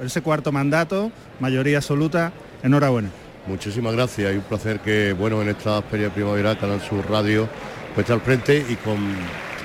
[0.00, 3.08] ese cuarto mandato, mayoría absoluta, enhorabuena.
[3.46, 7.48] Muchísimas gracias y un placer que, bueno, en esta feria de primavera, Canal Sur Radio,
[7.94, 8.98] pues está al frente y con,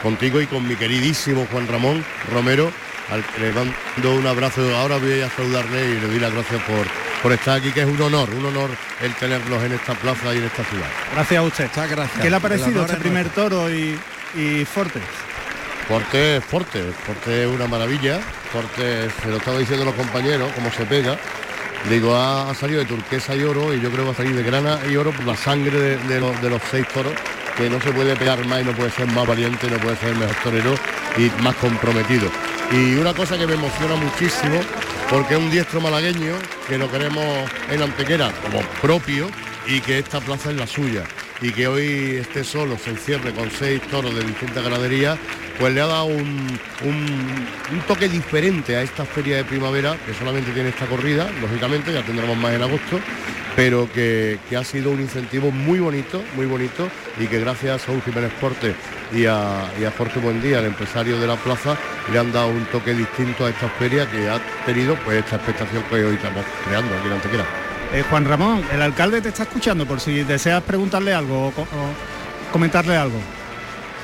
[0.04, 2.72] contigo y con mi queridísimo Juan Ramón Romero,
[3.12, 4.62] al que le mando un abrazo.
[4.78, 6.86] Ahora voy a saludarle y le doy las gracias por,
[7.24, 8.70] por estar aquí, que es un honor, un honor
[9.02, 10.88] el tenerlos en esta plaza y en esta ciudad.
[11.14, 11.66] Gracias a usted.
[11.66, 12.22] Muchas gracias.
[12.22, 13.98] ¿Qué le ha parecido este es primer toro y,
[14.36, 15.04] y Fortes?
[15.92, 18.22] Forte es Forte, Forte es una maravilla,
[18.54, 21.18] Forte, se lo estaba diciendo los compañeros, cómo se pega.
[21.90, 24.34] Digo, ha, ha salido de turquesa y oro y yo creo que va a salir
[24.34, 27.12] de grana y oro por la sangre de, de los, de los seis toros,
[27.58, 30.16] que no se puede pegar más y no puede ser más valiente, no puede ser
[30.16, 30.76] mejor torero
[31.18, 32.30] y más comprometido.
[32.72, 34.62] Y una cosa que me emociona muchísimo,
[35.10, 36.36] porque es un diestro malagueño,
[36.70, 37.26] que lo queremos
[37.70, 39.30] en Antequera como propio
[39.68, 41.04] y que esta plaza es la suya.
[41.42, 45.18] Y que hoy esté solo, se encierre con seis toros de distintas ganaderías,
[45.62, 50.52] pues le ha dado un, un- toque diferente a esta feria de primavera, que solamente
[50.52, 53.00] tiene esta corrida, lógicamente, ya tendremos más en agosto,
[53.56, 57.86] pero que, que ha sido un incentivo muy bonito, muy bonito, y que gracias a
[57.86, 58.74] Saúl Jiménez Porte
[59.14, 61.78] y a, y a Jorge Buendía, el empresario de la plaza,
[62.12, 65.84] le han dado un toque distinto a esta feria que ha tenido pues esta expectación
[65.90, 67.46] que hoy estamos creando aquí en Antequera.
[67.94, 71.54] Eh, Juan Ramón, el alcalde te está escuchando por si deseas preguntarle algo o
[72.52, 73.20] comentarle algo.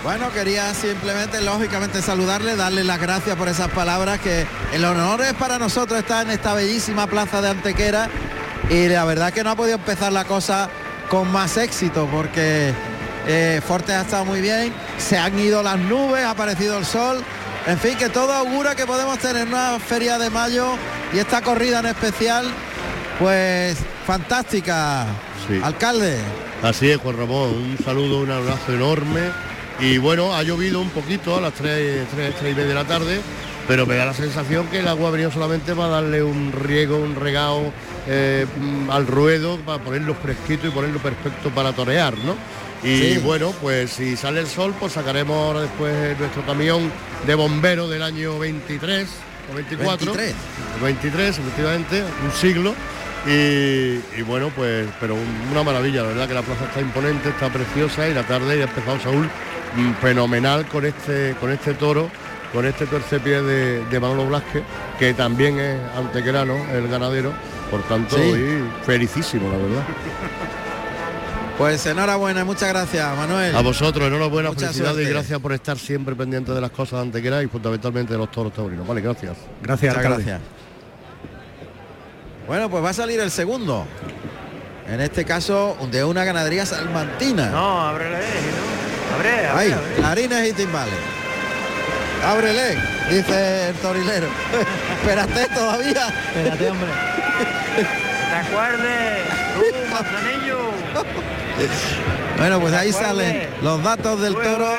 [0.03, 5.33] Bueno, quería simplemente, lógicamente, saludarle, darle las gracias por esas palabras, que el honor es
[5.33, 8.07] para nosotros estar en esta bellísima plaza de Antequera
[8.69, 10.69] y la verdad que no ha podido empezar la cosa
[11.09, 12.73] con más éxito porque
[13.27, 17.21] eh, Forte ha estado muy bien, se han ido las nubes, ha aparecido el sol,
[17.65, 20.73] en fin, que todo augura que podemos tener una feria de mayo
[21.13, 22.45] y esta corrida en especial,
[23.19, 25.05] pues fantástica,
[25.47, 25.59] Sí.
[25.63, 26.17] alcalde.
[26.61, 29.21] Así es, Juan Ramón, un saludo, un abrazo enorme.
[29.79, 33.19] Y bueno, ha llovido un poquito a las 3, 3, y media de la tarde,
[33.67, 36.97] pero me da la sensación que el agua ha venido solamente para darle un riego,
[36.97, 37.71] un regao
[38.07, 42.35] eh, mm, al ruedo, para ponerlo fresquito y ponerlo perfecto para torear, ¿no?
[42.83, 43.17] Y Sí.
[43.23, 46.91] bueno, pues si sale el sol, pues sacaremos ahora después nuestro camión
[47.25, 49.07] de bomberos del año 23
[49.51, 50.13] o 24.
[50.13, 50.35] 23.
[50.81, 52.73] 23, efectivamente, un siglo.
[53.27, 57.29] Y, y bueno, pues, pero un- una maravilla, la verdad que la plaza está imponente,
[57.29, 59.27] está preciosa y la tarde ya ha empezado Saúl
[60.01, 62.09] fenomenal con este, con este toro,
[62.53, 64.63] con este tercepié de, de Manolo Blasque,
[64.97, 67.31] que también es antequerano, el ganadero,
[67.69, 68.21] por tanto, Sí.
[68.21, 69.83] hoy felicísimo, la verdad.
[71.57, 73.55] Pues enhorabuena, muchas gracias, Manuel.
[73.55, 77.05] A vosotros, enhorabuena, Mucha felicidades y gracias por estar siempre pendientes de las cosas de
[77.07, 78.85] Antequera y fundamentalmente de los toros taurinos.
[78.87, 79.35] Vale, gracias.
[79.63, 80.41] Gracias, Muchas gracias.
[82.47, 83.85] Bueno, pues va a salir el segundo.
[84.87, 87.49] En este caso, de una ganadería salmantina.
[87.49, 88.96] No, ábrele, ¿no?
[89.17, 89.93] Abre, abre, Ahí, abre.
[89.95, 90.93] clarines y timbales.
[92.25, 92.77] Ábrele,
[93.09, 94.27] dice el torilero.
[95.01, 96.07] Espérate todavía.
[96.35, 96.89] Espérate, hombre.
[98.29, 99.23] ¿Te acuerdes?
[99.55, 100.57] Tú, manzanillo.
[102.37, 104.69] Bueno, pues ahí salen los datos del toro.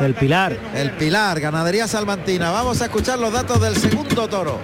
[0.00, 0.56] el Pilar.
[0.74, 2.50] El Pilar, ganadería salmantina.
[2.50, 4.60] Vamos a escuchar los datos del segundo toro.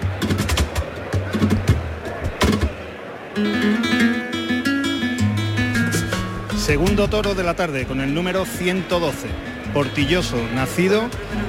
[6.69, 9.27] Segundo toro de la tarde con el número 112.
[9.73, 11.01] Portilloso, nacido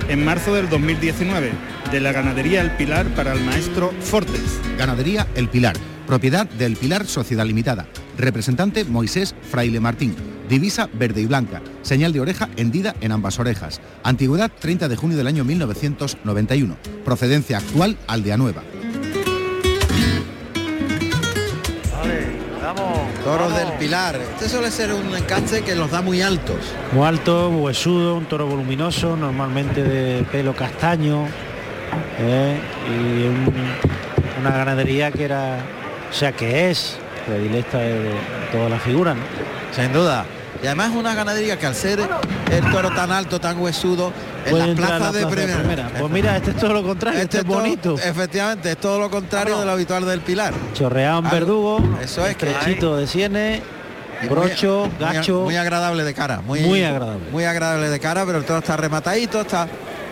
[0.08, 1.52] en marzo del 2019,
[1.92, 4.58] de la ganadería El Pilar para el maestro Fortes.
[4.78, 5.76] Ganadería El Pilar,
[6.06, 7.86] propiedad del Pilar Sociedad Limitada.
[8.16, 10.16] Representante Moisés Fraile Martín.
[10.48, 11.60] Divisa verde y blanca.
[11.82, 13.82] Señal de oreja hendida en ambas orejas.
[14.02, 16.78] Antigüedad 30 de junio del año 1991.
[17.04, 18.62] Procedencia actual Aldea Nueva.
[22.72, 22.98] Vamos.
[23.24, 23.58] Toros vamos.
[23.70, 24.16] del Pilar.
[24.16, 26.56] Este suele ser un encaste que los da muy altos.
[26.92, 31.26] Muy alto, huesudo, un toro voluminoso, normalmente de pelo castaño.
[32.18, 32.56] ¿eh?
[32.88, 33.54] Y un-
[34.40, 35.58] una ganadería que era,
[36.10, 38.10] o sea que es, predilecta de, de
[38.52, 39.20] toda la figura, ¿no?
[39.74, 40.24] Sin duda.
[40.62, 44.12] Y además una ganadería que al ser el toro tan alto, tan huesudo,
[44.44, 45.90] en las plazas la de plaza primera.
[45.98, 47.94] Pues mira, este es todo lo contrario, este, es todo- bonito.
[47.96, 50.52] efectivamente, es todo lo contrario de lo habitual del Pilar.
[50.74, 53.62] Chorreado en Algo- verdugo, Eso es que estrechito de sienes,
[54.20, 55.40] muy- brocho, muy- gacho.
[55.42, 56.40] Muy, agradable de cara.
[56.42, 57.30] Muy, Muy agradable.
[57.32, 59.66] Muy agradable de cara, pero el toro está rematadito, está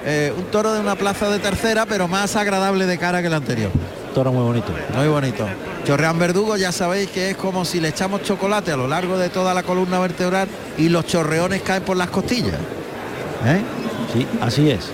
[0.06, 3.34] eh, un toro de una plaza de tercera, pero más agradable de cara que el
[3.34, 3.70] anterior.
[4.18, 4.72] Toro muy bonito.
[4.96, 5.46] Muy bonito.
[5.84, 9.28] Chorreán verdugo, ya sabéis que es como si le echamos chocolate a lo largo de
[9.28, 12.56] toda la columna vertebral y los chorreones caen por las costillas.
[13.46, 13.62] ¿Eh?
[14.12, 14.90] Sí, así es.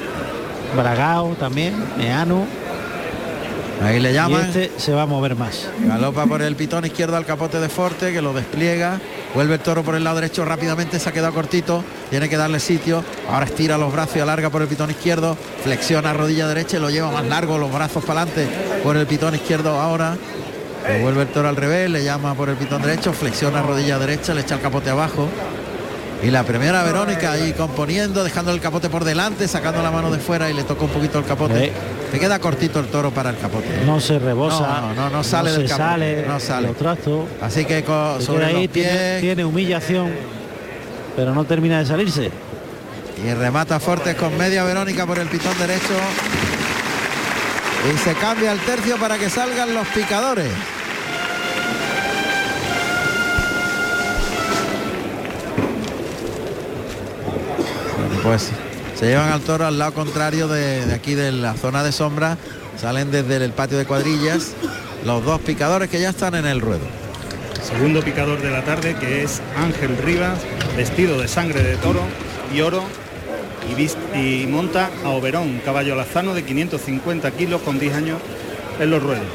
[0.77, 2.45] Bragao también, meano.
[3.83, 4.43] Ahí le Y llaman.
[4.45, 5.69] este se va a mover más.
[5.87, 9.01] Galopa por el pitón izquierdo al capote de Forte, que lo despliega.
[9.35, 12.61] Vuelve el toro por el lado derecho rápidamente, se ha quedado cortito, tiene que darle
[12.61, 13.05] sitio.
[13.29, 16.89] Ahora estira los brazos y alarga por el pitón izquierdo, flexiona rodilla derecha y lo
[16.89, 18.49] lleva más largo, los brazos para adelante
[18.85, 20.17] por el pitón izquierdo ahora.
[21.03, 24.43] Vuelve el toro al revés, le llama por el pitón derecho, flexiona rodilla derecha, le
[24.43, 25.29] echa el capote abajo.
[26.25, 30.19] Y la primera Verónica ahí componiendo, dejando el capote por delante, sacando la mano de
[30.19, 31.67] fuera y le toca un poquito el capote.
[31.67, 31.73] Eh.
[32.13, 33.67] Le queda cortito el toro para el capote.
[33.69, 33.83] ¿eh?
[33.85, 36.69] No se rebosa, No, no, no sale se del capote, sale, no sale.
[36.69, 37.27] trastos.
[37.43, 37.85] Así que
[38.21, 40.13] sobre ahí, los pies tiene, tiene humillación,
[41.15, 42.31] pero no termina de salirse.
[43.23, 45.95] y remata Fortes con media Verónica por el pitón derecho.
[47.93, 50.49] Y se cambia el tercio para que salgan los picadores.
[58.25, 58.49] Pues
[58.99, 62.39] se llevan al toro al lado contrario de, de aquí de la zona de sombra.
[62.81, 64.55] Salen desde el patio de cuadrillas
[65.05, 66.87] los dos picadores que ya están en el ruedo.
[67.63, 70.39] Segundo picador de la tarde que es Ángel Rivas,
[70.75, 72.01] vestido de sangre de toro
[72.55, 72.83] y oro
[74.15, 78.19] y, monta a Oberón, caballo lazano de 550 kilos con 10 años
[78.81, 79.27] en los ruedos.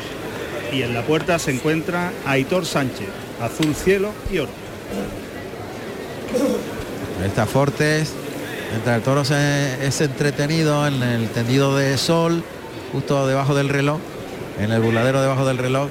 [0.74, 3.07] Y en la puerta se encuentra Aitor Sánchez,
[3.39, 4.51] azul cielo y oro.
[7.21, 8.13] Ahí está Fortes.
[8.71, 12.44] Mientras el toro se, es entretenido en el tendido de sol,
[12.92, 14.00] justo debajo del reloj,
[14.60, 15.89] en el burladero debajo del reloj,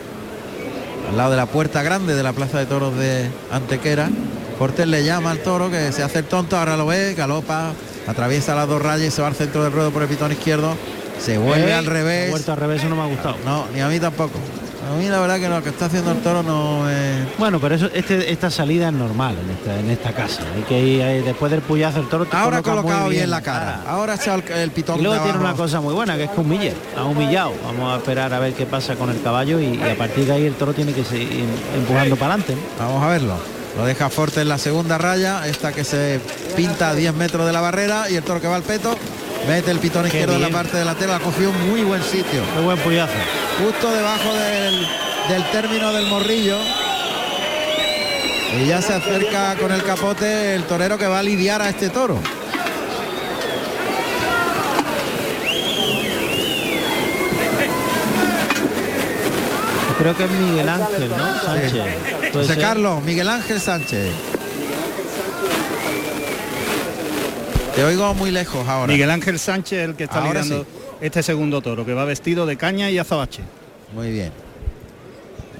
[1.10, 4.08] al lado de la puerta grande de la plaza de toros de Antequera.
[4.58, 7.72] Fortes le llama al toro que se hace el tonto, ahora lo ve, galopa,
[8.06, 10.76] atraviesa las dos rayas y se va al centro del ruedo por el pitón izquierdo.
[11.20, 12.30] Se vuelve Eh, al revés.
[12.30, 13.36] vuelta al revés eso no me ha gustado.
[13.44, 14.38] No, ni a mí tampoco.
[14.88, 17.26] A mí la verdad que lo que está haciendo el toro no me...
[17.36, 20.42] Bueno, pero eso, este, esta salida es normal en esta, en esta casa.
[20.54, 23.10] Hay que ir ahí, después del puyazo el toro te Ahora ha coloca muy colocado
[23.10, 23.82] bien la cara.
[23.86, 26.30] Ahora echado el, el pitón Y luego de tiene una cosa muy buena, que es
[26.30, 26.72] que humille.
[26.96, 27.52] Ha humillado.
[27.64, 30.32] Vamos a esperar a ver qué pasa con el caballo y, y a partir de
[30.32, 31.44] ahí el toro tiene que seguir
[31.76, 32.56] empujando para adelante.
[32.78, 33.34] Vamos a verlo.
[33.76, 36.18] Lo deja Forte en la segunda raya, esta que se
[36.56, 38.96] pinta a 10 metros de la barrera y el toro que va al peto.
[39.46, 42.42] Mete el pitón izquierdo en la parte delantera, la cogió en muy buen sitio.
[42.56, 43.12] Qué buen puyazo.
[43.62, 44.86] Justo debajo del,
[45.28, 46.58] del término del morrillo.
[48.56, 51.90] Y ya se acerca con el capote el torero que va a lidiar a este
[51.90, 52.18] toro.
[59.98, 61.40] Creo que es Miguel Ángel, ¿no?
[61.42, 62.32] Sánchez.
[62.32, 62.56] José.
[62.56, 64.12] Carlos, Miguel Ángel Sánchez.
[67.74, 68.92] Te oigo muy lejos ahora.
[68.92, 72.56] Miguel Ángel Sánchez el que está Ahora liderando este segundo toro, que va vestido de
[72.56, 73.42] caña y azabache.
[73.94, 74.32] Muy bien.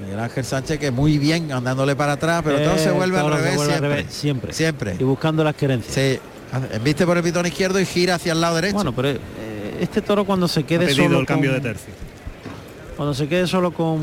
[0.03, 3.25] Miguel Ángel Sánchez que muy bien andándole para atrás, pero todo Eh, se vuelve al
[3.25, 3.89] se vuelve al siempre.
[3.89, 4.53] revés, siempre.
[4.53, 4.97] Siempre.
[4.99, 5.93] Y buscando las querencias.
[5.93, 6.21] Se
[6.85, 8.75] viste por el pitón izquierdo y gira hacia el lado derecho.
[8.75, 9.19] Bueno, pero eh,
[9.81, 11.95] este toro cuando se Ha quede pedido solo el cambio con- de tercio.
[12.97, 14.01] Cuando se quede solo con,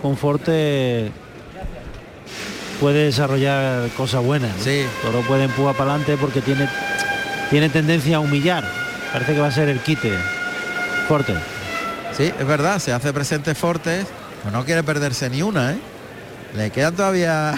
[0.00, 1.10] con Forte
[2.80, 4.56] puede desarrollar cosas buenas.
[4.56, 4.62] ¿no?
[4.64, 4.82] Sí.
[5.02, 6.68] Toro puede empujar para adelante porque tiene,
[7.50, 8.64] tiene tendencia a humillar.
[9.12, 10.10] Parece que va a ser el quite.
[11.08, 11.34] Forte.
[12.16, 14.06] Sí, es verdad, se hace presente Fortes,
[14.42, 15.78] pues no quiere perderse ni una, ¿eh?
[16.54, 17.54] Le quedan todavía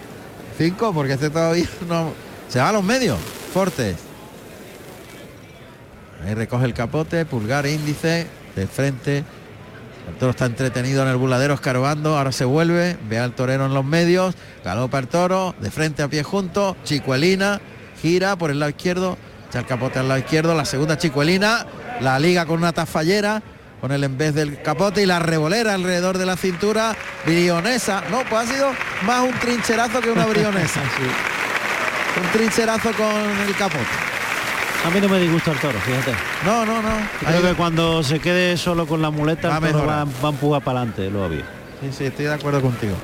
[0.58, 2.12] cinco porque este todavía no.
[2.48, 3.18] Se va a los medios,
[3.52, 3.96] Fortes.
[6.24, 9.24] Ahí recoge el capote, pulgar, índice, de frente.
[10.08, 13.74] El toro está entretenido en el buladero escarbando, ahora se vuelve, ve al torero en
[13.74, 17.60] los medios, galopa el toro, de frente a pie junto, chicuelina,
[18.00, 19.18] gira por el lado izquierdo,
[19.48, 21.66] echa el capote al lado izquierdo, la segunda chicuelina,
[22.00, 23.42] la liga con una tafallera,
[23.80, 28.22] con el en vez del capote y la revolera alrededor de la cintura, brionesa, no,
[28.28, 28.70] pues ha sido
[29.04, 30.80] más un trincherazo que una brionesa,
[32.22, 33.06] un trincherazo con
[33.46, 33.84] el capote.
[34.86, 36.12] A mí no me disgusta el toro, fíjate.
[36.44, 36.88] No, no, no.
[37.20, 40.28] Creo ahí- que cuando se quede solo con la muleta Va el toro va, va
[40.28, 41.44] a empujar para adelante, lo había.
[41.80, 42.94] Sí, sí, estoy de acuerdo contigo.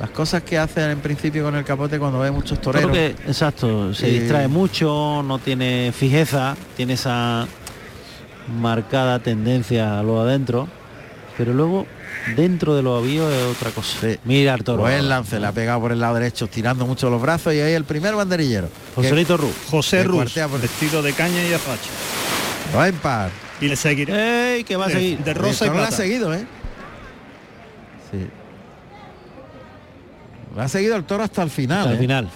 [0.00, 2.90] Las cosas que hacen en principio con el capote cuando ve muchos toreros.
[2.90, 7.46] Creo que, exacto, se Y- distrae mucho, no tiene fijeza, tiene esa
[8.48, 10.68] marcada tendencia a lo adentro,
[11.36, 11.86] pero luego
[12.36, 13.96] dentro de los avíos es otra cosa.
[14.00, 14.18] Sí.
[14.24, 14.82] Mira el toro.
[14.82, 17.72] Buen lance, le ha pegado por el lado derecho, tirando mucho los brazos y ahí
[17.72, 18.68] el primer banderillero.
[18.94, 19.54] Joselito Ruz.
[19.70, 21.48] José Ruz, por- vestido de caña y.
[21.48, 23.30] Que va en par.
[23.60, 24.52] Y le seguirá.
[24.54, 24.64] ¡Ey!
[24.64, 25.18] que va a De- seguir.
[25.18, 25.96] de rosa El y lo ha plata.
[25.96, 26.46] seguido, ¿eh?
[28.10, 28.26] Sí.
[30.54, 31.78] Lo ha seguido el toro hasta el final.
[31.80, 32.00] Hasta el ¿eh?
[32.00, 32.28] final.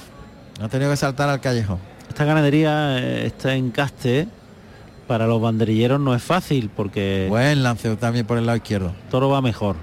[0.58, 1.78] No ha tenido que saltar al callejón.
[2.08, 4.28] Esta ganadería eh, está en caste.
[5.06, 8.92] Para los banderilleros no es fácil porque Buen lance también por el lado izquierdo.
[9.10, 9.76] toro va mejor.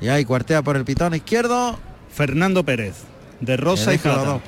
[0.00, 1.78] Y ahí cuartea por el pitón izquierdo.
[2.12, 2.94] Fernando Pérez,
[3.40, 4.40] de rosa y los dos.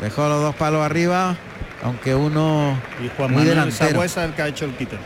[0.00, 1.36] Dejó los dos palos arriba,
[1.82, 3.90] aunque uno Y Juan muy Manuel delantero.
[3.90, 4.96] Sagüesa el que ha hecho el quite.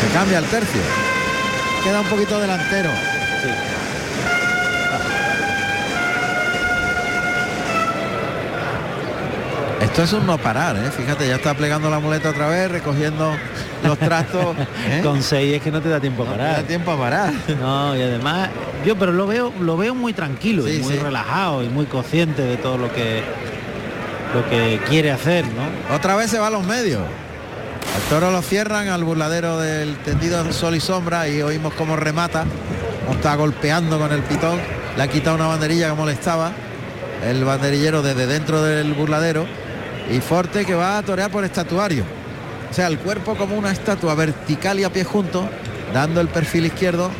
[0.00, 0.80] Se cambia el tercio.
[1.84, 2.90] Queda un poquito delantero.
[9.90, 10.90] Esto es un no parar, ¿eh?
[10.96, 13.32] Fíjate, ya está plegando la muleta otra vez, recogiendo
[13.84, 14.56] los trastos.
[14.88, 15.00] ¿eh?
[15.02, 16.56] Con seis es que no te da tiempo a No te parar.
[16.56, 17.32] da tiempo a parar.
[17.60, 18.50] No, y además,
[18.86, 20.98] yo pero lo veo, lo veo muy tranquilo y muy sí.
[21.00, 23.22] relajado y muy consciente de todo lo que
[24.32, 25.94] lo que quiere hacer, ¿no?
[25.96, 27.02] Otra vez se va a los medios.
[27.02, 32.44] Al toro lo cierran al burladero del tendido sol y sombra y oímos cómo remata.
[33.06, 34.60] Cómo está golpeando con el pitón.
[34.96, 36.52] Le ha quitado una banderilla que molestaba.
[37.26, 39.46] El banderillero desde dentro del burladero.
[40.10, 42.04] Y Forte que va a torear por estatuario.
[42.70, 45.48] O sea, el cuerpo como una estatua vertical y a pie junto,
[45.92, 47.10] dando el perfil izquierdo.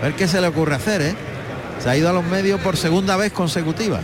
[0.00, 1.14] A ver qué se le ocurre hacer, ¿eh?
[1.82, 4.00] Se ha ido a los medios por segunda vez consecutiva.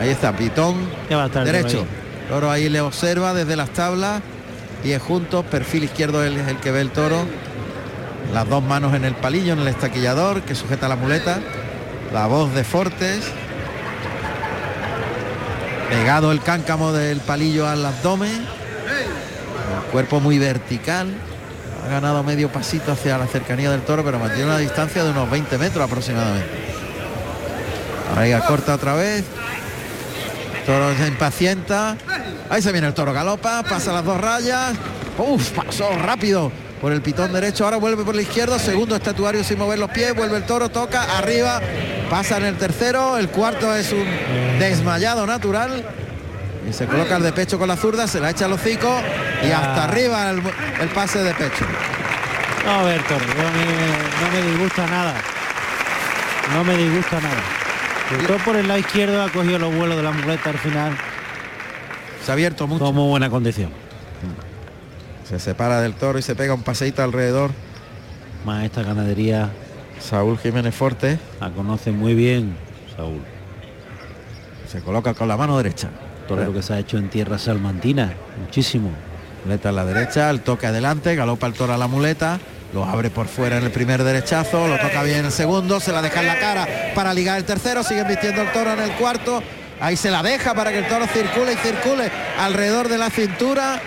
[0.00, 0.76] Ahí está, pitón
[1.08, 1.78] Ya va a estar el toro derecho.
[1.80, 2.28] ahí.
[2.28, 4.22] Toro ahí le observa desde las tablas,
[4.82, 7.24] pies juntos, perfil izquierdo es el que ve el toro.
[8.32, 11.38] Las dos manos en el palillo, en el estaquillador que sujeta la muleta.
[12.12, 13.24] La voz de Fortes.
[15.94, 18.44] Pegado el cáncamo del palillo al abdomen.
[19.92, 21.14] Cuerpo muy vertical.
[21.84, 25.30] Ha ganado medio pasito hacia la cercanía del toro, pero mantiene una distancia de unos
[25.30, 26.48] 20 metros aproximadamente.
[28.16, 29.22] Ahí corta otra vez.
[30.66, 31.96] Toro se impacienta.
[32.50, 34.74] Ahí se viene el toro galopa, pasa las dos rayas.
[35.16, 37.64] Uf, pasó rápido por el pitón derecho.
[37.66, 38.58] Ahora vuelve por la izquierda.
[38.58, 40.12] Segundo estatuario sin mover los pies.
[40.12, 41.60] Vuelve el toro, toca arriba.
[42.14, 43.18] Pasa en el tercero.
[43.18, 44.06] El cuarto es un
[44.60, 45.84] desmayado natural.
[46.70, 49.00] Y se coloca el de pecho con la zurda, se la echa al hocico
[49.42, 50.40] y hasta arriba el,
[50.80, 51.64] el pase de pecho.
[52.64, 53.64] No, a ver, yo a mí
[54.22, 55.14] no me disgusta nada.
[56.54, 57.42] No me disgusta nada.
[58.16, 60.96] El toro por el lado izquierdo ha cogido los vuelos de la muleta al final
[62.24, 62.84] Se ha abierto mucho.
[62.84, 63.72] como buena condición.
[65.28, 67.50] Se separa del toro y se pega un paseíto alrededor.
[68.44, 69.50] Más esta ganadería
[70.00, 72.56] Saúl Jiménez Forte la conoce muy bien,
[72.96, 73.22] Saúl.
[74.68, 75.90] se coloca con la mano derecha.
[76.28, 78.90] Torero que se ha hecho en tierra salmantina, muchísimo.
[79.44, 82.40] Muleta a la derecha, el toque adelante, galopa el toro a la muleta,
[82.72, 85.92] lo abre por fuera en el primer derechazo, lo toca bien en el segundo, se
[85.92, 88.92] la deja en la cara para ligar el tercero, siguen vistiendo el toro en el
[88.92, 89.42] cuarto,
[89.80, 93.80] ahí se la deja para que el toro circule y circule alrededor de la cintura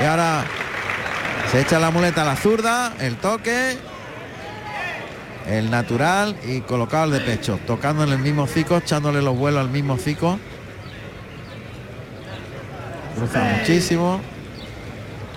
[0.00, 0.44] y ahora
[1.52, 3.78] se echa la muleta a la zurda, el toque,
[5.48, 9.60] el natural y colocado al de pecho, tocando en el mismo hocico, echándole los vuelos
[9.60, 10.38] al mismo hocico.
[13.16, 14.20] Cruza muchísimo.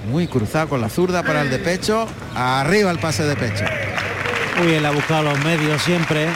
[0.10, 2.08] Muy cruzado con la zurda para el de pecho.
[2.36, 3.64] Arriba el pase de pecho.
[4.58, 6.28] Muy bien, ha buscado los medios siempre,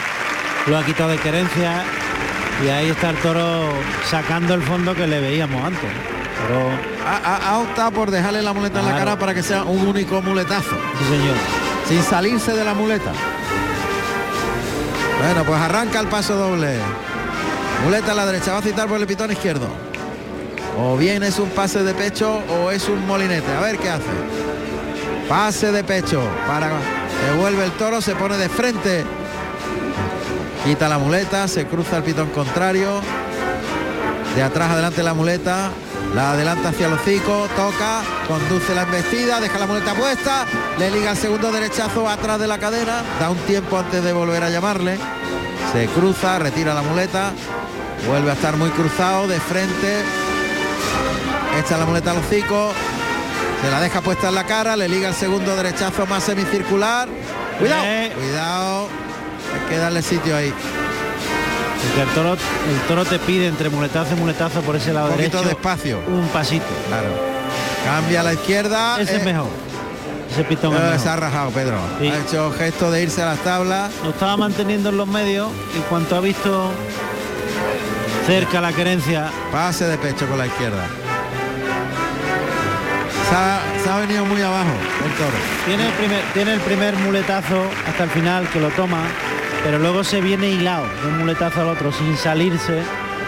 [0.66, 1.82] lo ha quitado de querencia
[2.64, 3.68] y ahí está el toro
[4.08, 5.90] sacando el fondo que le veíamos antes.
[6.46, 6.70] Pero,
[7.06, 9.86] Ha, ha- ha optado por dejarle la muleta en la cara para que sea un
[9.86, 10.70] único muletazo.
[10.98, 11.34] sí señor.
[11.88, 13.12] Sin salirse de la muleta.
[15.22, 16.78] Bueno, pues arranca el paso doble.
[17.84, 18.52] Muleta a la derecha.
[18.52, 19.68] Va a citar por el pitón izquierdo.
[20.78, 23.52] O bien es un pase de pecho o es un molinete.
[23.52, 24.04] A ver qué hace.
[25.28, 29.04] Pase de pecho para que vuelve el toro, se pone de frente.
[30.64, 33.00] Quita la muleta, se cruza el pitón contrario.
[34.34, 35.70] De atrás adelante la muleta.
[36.14, 40.44] La adelanta hacia el hocico, toca, conduce la embestida, deja la muleta puesta,
[40.78, 44.44] le liga el segundo derechazo atrás de la cadera, da un tiempo antes de volver
[44.44, 44.96] a llamarle.
[45.72, 47.32] Se cruza, retira la muleta,
[48.06, 50.02] vuelve a estar muy cruzado, de frente,
[51.58, 52.72] echa la muleta al hocico,
[53.60, 57.08] se la deja puesta en la cara, le liga el segundo derechazo más semicircular.
[57.58, 58.12] Cuidado, Eh.
[58.14, 58.88] cuidado,
[59.52, 60.54] hay que darle sitio ahí.
[61.86, 65.12] Porque el toro, el toro te pide entre muletazo y muletazo por ese lado Un
[65.16, 66.00] poquito derecho de espacio.
[66.06, 66.64] un pasito.
[66.88, 67.08] Claro.
[67.84, 69.00] Cambia a la izquierda.
[69.00, 69.48] Ese es eh, mejor.
[70.30, 70.98] Ese pitón eh, mejor.
[70.98, 71.76] se ha rajado Pedro.
[72.00, 72.08] Sí.
[72.08, 73.92] Ha hecho gesto de irse a las tablas.
[74.02, 76.70] Lo estaba manteniendo en los medios y cuanto ha visto
[78.26, 80.86] cerca la querencia, Pase de pecho con la izquierda.
[83.28, 84.70] Se ha, se ha venido muy abajo
[85.04, 85.36] el toro.
[85.66, 89.02] tiene el primer, tiene el primer muletazo hasta el final que lo toma,
[89.62, 92.82] pero luego se viene hilado de un muletazo al otro sin salirse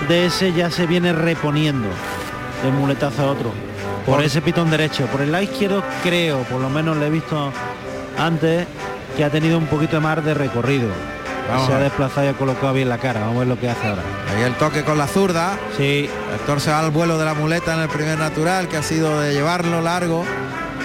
[0.09, 1.89] de ese ya se viene reponiendo
[2.63, 3.53] de un muletazo al otro.
[4.05, 7.11] Por Por- ese pitón derecho, por el lado izquierdo creo, por lo menos le he
[7.11, 7.53] visto
[8.19, 8.67] antes
[9.17, 10.89] que ha tenido un poquito más de recorrido.
[11.49, 13.21] Vamos se a ha desplazado y ha colocado bien la cara.
[13.21, 14.03] Vamos a ver lo que hace ahora.
[14.35, 15.57] Ahí el toque con la zurda.
[15.77, 18.77] Sí, El toro se va al vuelo de la muleta en el primer natural, que
[18.77, 20.25] ha sido de llevarlo largo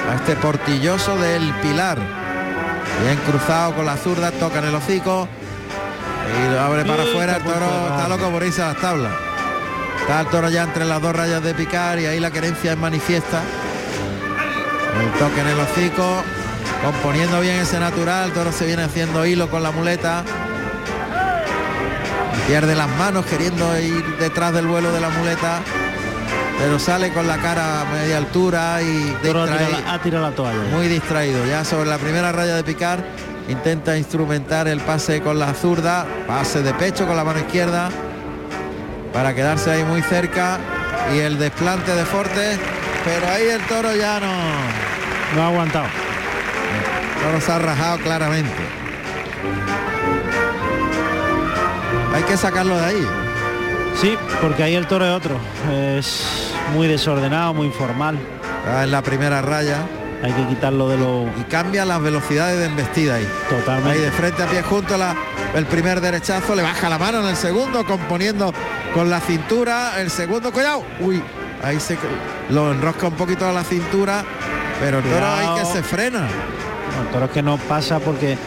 [0.09, 1.97] a este portilloso del Pilar.
[3.01, 5.27] Bien cruzado con la zurda, toca en el hocico
[6.37, 7.37] y lo abre para afuera.
[7.37, 9.11] El toro está loco por irse a las tablas.
[9.99, 12.77] Está el toro ya entre las dos rayas de picar y ahí la querencia es
[12.77, 13.41] manifiesta.
[15.01, 16.23] El toque en el hocico,
[16.83, 18.29] componiendo bien ese natural.
[18.29, 20.23] El toro se viene haciendo hilo con la muleta.
[22.47, 25.61] Pierde las manos queriendo ir detrás del vuelo de la muleta.
[26.59, 30.35] Pero sale con la cara a media altura y ha tirado la- ha tirado la
[30.35, 30.59] toalla.
[30.71, 31.45] muy distraído.
[31.47, 33.03] Ya sobre la primera raya de picar
[33.49, 37.89] intenta instrumentar el pase con la zurda, pase de pecho con la mano izquierda
[39.11, 40.59] para quedarse ahí muy cerca
[41.13, 42.59] y el desplante de Fortes,
[43.03, 44.31] pero ahí el toro ya no,
[45.35, 45.85] No ha aguantado.
[45.85, 48.53] el toro se ha rajado claramente.
[52.13, 53.07] Hay que sacarlo de ahí.
[53.99, 55.37] Sí, porque ahí el toro es otro.
[55.71, 58.17] Es muy desordenado, muy informal.
[58.59, 59.85] Está en la primera raya
[60.23, 63.23] Hay que quitarlo de lo y cambia las velocidades de embestida ahí.
[63.23, 63.99] Ahí totalmente.
[64.01, 65.15] de frente a pie junto la,
[65.55, 68.53] el primer derechazo, le baja la mano en el segundo, componiendo
[68.93, 71.21] con la cintura, el segundo, cuidado, uy,
[71.63, 71.97] ahí se
[72.49, 74.23] lo enrosca un poquito a la cintura,
[74.79, 75.55] pero el toro Cuidado.
[75.55, 76.19] ahí que se frena.
[76.19, 78.37] No, el toro es que no pasa porque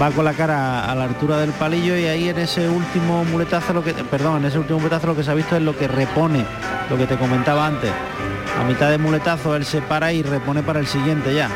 [0.00, 3.72] va con la cara a la altura del palillo y ahí en ese último muletazo
[3.72, 5.88] lo que perdón, en ese último muletazo lo que se ha visto es lo que
[5.88, 6.44] repone,
[6.90, 7.90] lo que te comentaba antes.
[8.60, 11.48] A mitad de muletazo él se para y repone para el siguiente ya.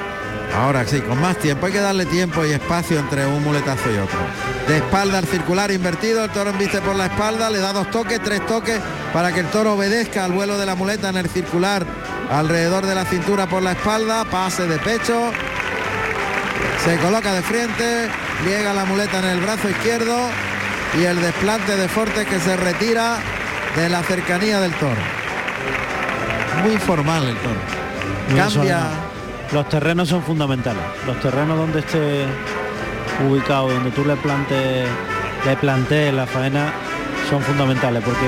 [0.55, 3.99] Ahora sí, con más tiempo, hay que darle tiempo y espacio entre un muletazo y
[3.99, 4.19] otro.
[4.69, 8.23] De espalda al circular invertido, el toro embiste por la espalda, le da dos toques,
[8.23, 8.81] tres toques
[9.13, 11.85] para que el toro obedezca al vuelo de la muleta en el circular
[12.31, 15.31] alrededor de la cintura por la espalda, pase de pecho,
[16.85, 18.09] se coloca de frente,
[18.45, 20.17] llega la muleta en el brazo izquierdo
[21.01, 23.17] y el desplante de Fortes que se retira
[23.77, 25.01] de la cercanía del toro.
[26.63, 27.57] Muy informal el toro.
[28.31, 28.81] Muy Cambia.
[29.53, 30.83] Los terrenos son fundamentales.
[31.07, 32.25] Los terrenos donde esté
[33.29, 34.89] ubicado, donde tú le plantes,
[35.45, 36.73] le plantees la faena,
[37.31, 38.27] son fundamentales porque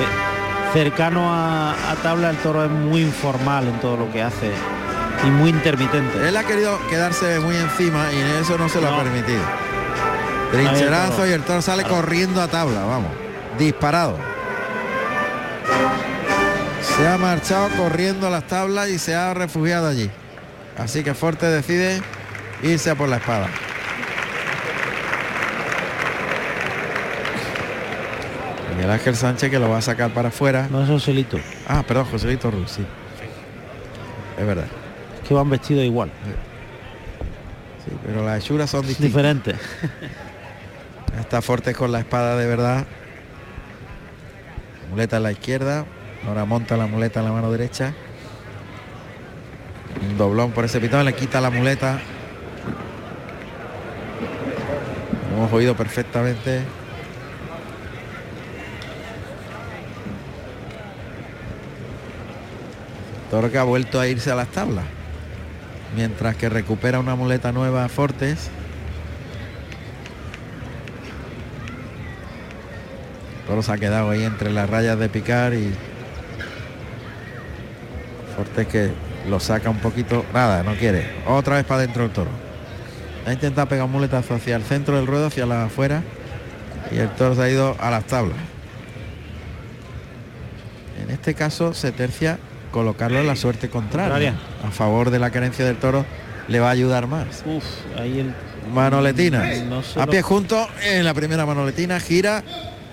[0.73, 4.51] cercano a, a tabla el toro es muy informal en todo lo que hace
[5.25, 6.29] y muy intermitente.
[6.29, 9.01] Él ha querido quedarse muy encima y eso no se lo No.
[9.01, 9.43] ha permitido.
[10.53, 13.11] Trincherazo y el toro sale corriendo a tabla, vamos.
[13.59, 14.17] Disparado.
[16.81, 20.11] Se ha marchado corriendo a las tablas y se ha refugiado allí.
[20.79, 22.01] Así que Forte decide
[22.63, 23.49] irse a por la espada.
[28.75, 30.69] Miguel Ángel Sánchez que lo va a sacar para afuera.
[30.71, 32.85] No es Joselito, Ah, perdón, Joselito Ruz, sí.
[34.39, 34.67] Es verdad.
[35.23, 36.11] es que van vestidos igual,
[37.85, 39.07] Sí, pero las hechuras son distintas.
[39.15, 39.57] diferentes.
[41.29, 42.87] Está Fortes con la espada de verdad.
[44.89, 45.85] Muleta en la izquierda.
[46.27, 47.93] Ahora monta la muleta en la mano derecha.
[50.09, 51.05] Un doblón por ese pitón.
[51.05, 52.01] Le quita la muleta.
[55.35, 56.63] Hemos oído perfectamente.
[63.31, 64.87] Toro que ha vuelto a irse a las tablas.
[65.95, 68.51] Mientras que recupera una muleta nueva Fortes.
[73.49, 75.73] Toro se ha quedado ahí entre las rayas de picar y
[78.37, 78.91] Fortes que
[79.29, 80.25] lo saca un poquito.
[80.33, 81.11] Nada, no quiere.
[81.27, 82.31] Otra vez para adentro el toro.
[83.27, 86.03] Ha intentado pegar un muletazo hacia el centro del ruedo, hacia la afuera.
[86.93, 88.37] Y el toro se ha ido a las tablas.
[91.03, 92.39] En este caso se tercia
[92.71, 94.35] colocarlo en la suerte contraria.
[94.65, 96.05] A favor de la carencia del toro
[96.47, 97.43] le va a ayudar más.
[97.45, 97.65] Uf,
[97.99, 98.35] ahí el
[98.73, 99.43] Manoletina.
[99.69, 102.45] No a lo- pie junto en la primera manoletina, gira,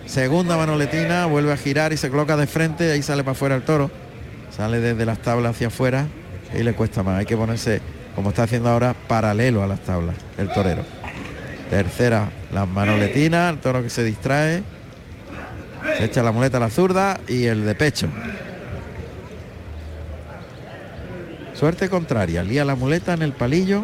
[0.06, 3.64] segunda manoletina, vuelve a girar y se coloca de frente, ahí sale para afuera el
[3.64, 3.92] toro.
[4.56, 6.08] Sale desde las tablas hacia afuera
[6.58, 7.20] y le cuesta más.
[7.20, 7.82] Hay que ponerse,
[8.16, 10.84] como está haciendo ahora, paralelo a las tablas, el torero.
[11.70, 14.64] Tercera, las manoletinas, el toro que se distrae.
[15.98, 18.08] Se echa la muleta a la zurda y el de pecho.
[21.54, 23.84] Suerte contraria, lía la muleta en el palillo.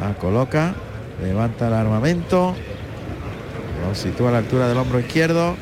[0.00, 0.74] La coloca,
[1.22, 2.54] levanta el armamento,
[3.88, 5.56] lo sitúa a la altura del hombro izquierdo,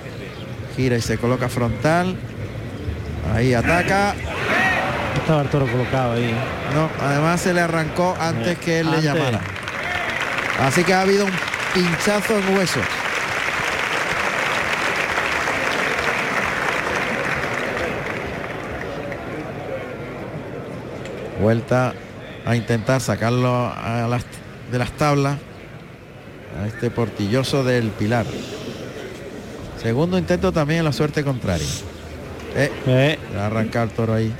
[0.77, 2.17] gira y se coloca frontal.
[3.35, 4.15] Ahí ataca.
[5.17, 6.33] estaba el toro colocado ahí.
[6.75, 9.41] No, además se le arrancó antes que él le llamara.
[10.61, 11.33] Así que ha habido un
[11.75, 12.81] pinchazo en hueso.
[21.41, 21.93] Vuelta
[22.45, 24.25] a intentar sacarlo a las-
[24.71, 25.37] de las tablas
[26.63, 28.27] a este portilloso del Pilar.
[29.83, 31.67] Segundo intento también en la suerte contraria.
[32.55, 34.33] Eh, Eh, le va a arrancar el toro ahí.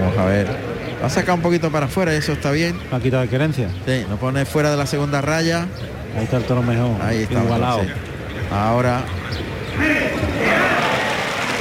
[0.00, 0.46] Vamos a ver.
[1.02, 2.78] Va a sacar un poquito para afuera, eso está bien.
[2.92, 3.68] ha quitado querencia.
[3.86, 5.66] Sí, lo pone fuera de la segunda raya.
[6.16, 7.00] Ahí está el toro mejor.
[7.02, 7.42] Ahí está.
[7.42, 7.82] Igualado.
[7.82, 7.88] sí.
[8.52, 9.02] Ahora.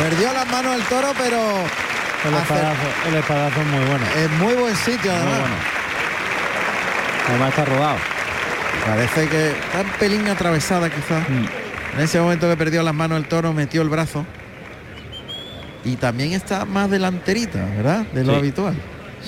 [0.01, 1.37] Perdió las manos el toro, pero
[2.27, 4.05] El espadazo, el espadazo es muy bueno.
[4.17, 5.39] en muy buen sitio Muy además.
[5.39, 5.55] bueno.
[7.29, 7.97] Además está rodado.
[8.85, 11.27] Parece que está un pelín atravesada quizás.
[11.29, 11.45] Mm.
[11.97, 14.25] En ese momento que perdió las manos el toro, metió el brazo.
[15.83, 18.01] Y también está más delanterita, ¿verdad?
[18.13, 18.39] De lo Sí.
[18.39, 18.75] habitual.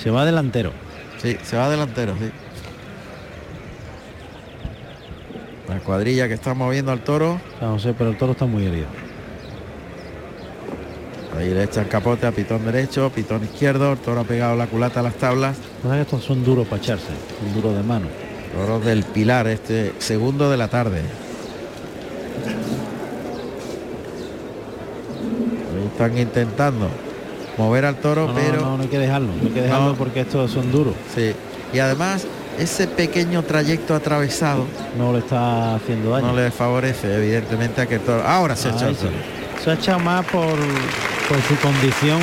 [0.02, 0.72] Se va delantero.
[1.22, 2.30] Sí, se va delantero, sí.
[5.68, 7.40] La cuadrilla que está moviendo al toro.
[7.60, 8.86] San José, pero el toro está muy herido.
[11.38, 13.92] Ahí le echan capote a pitón derecho, pitón izquierdo.
[13.92, 15.56] El toro ha pegado la culata a las tablas.
[16.00, 17.06] Estos son duros para echarse,
[17.40, 18.06] son duros de mano.
[18.54, 21.00] Toro del Pilar, este segundo de la tarde.
[25.76, 26.88] Ahí están intentando
[27.58, 29.94] mover al toro, No, pero no, no hay que dejarlo, no hay que dejarlo No.
[29.94, 30.94] porque estos son duros.
[31.14, 31.32] sí.
[31.72, 32.24] Y además
[32.56, 34.64] ese pequeño trayecto atravesado
[34.96, 36.28] No le está haciendo daño.
[36.28, 38.22] no le favorece evidentemente a que el toro.
[38.22, 39.08] Ahora se ha echado sí.
[39.64, 40.44] Se ha echado más por,
[41.28, 42.20] por su condición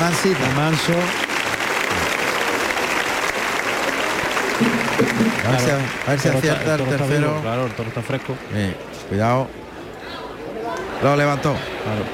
[0.00, 0.48] Mansita.
[0.56, 0.92] manso.
[5.46, 7.28] A ver Claro, a ver si acierta el tercero.
[7.28, 8.34] vivo, claro, el toro está fresco.
[9.08, 9.48] Cuidado.
[11.02, 11.52] Lo levantó.
[11.52, 12.04] Claro.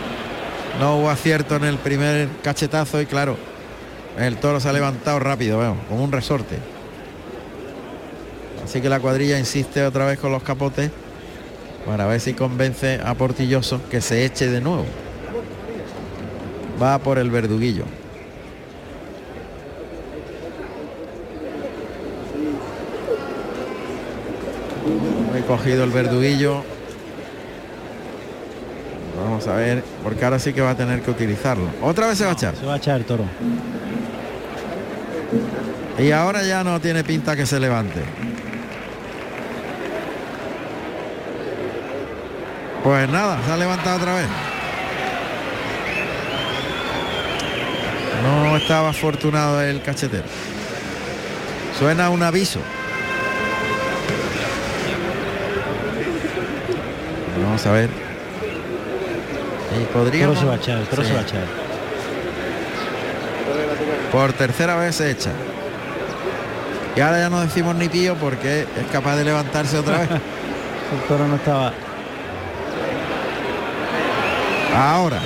[0.80, 3.36] No hubo acierto en el primer cachetazo y claro,
[4.18, 6.58] el toro se ha levantado rápido, vemos, como un resorte.
[8.64, 10.90] Así que la cuadrilla insiste otra vez con los capotes
[11.86, 14.86] para ver si convence a Portilloso que se eche de nuevo.
[16.82, 17.84] Va por el verduguillo.
[25.36, 26.62] He cogido el verduguillo.
[29.22, 31.68] Vamos a ver, porque ahora sí que va a tener que utilizarlo.
[31.82, 32.56] Otra vez se va a echar.
[32.56, 33.24] Se va a echar el toro.
[35.98, 38.00] Y ahora ya no tiene pinta que se levante.
[42.82, 44.26] Pues nada, se ha levantado otra vez.
[48.54, 50.22] No estaba afortunado el cachetero.
[51.76, 52.60] Suena un aviso.
[57.42, 57.90] Vamos a ver.
[59.76, 60.26] Y El podría.
[60.28, 61.44] toro se va a echar, se va a echar.
[64.12, 65.30] Por tercera vez se echa.
[66.94, 70.10] Y ahora ya no decimos ni pío porque es capaz de levantarse otra vez.
[70.12, 71.72] El toro no estaba.
[74.76, 75.18] Ahora.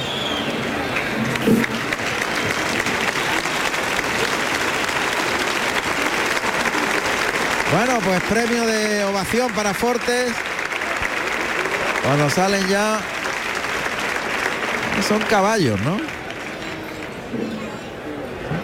[7.98, 10.30] Bueno, pues premio de ovación para Fortes.
[12.04, 13.00] Cuando salen ya.
[15.08, 15.96] Son caballos, ¿no?
[15.96, 16.06] Son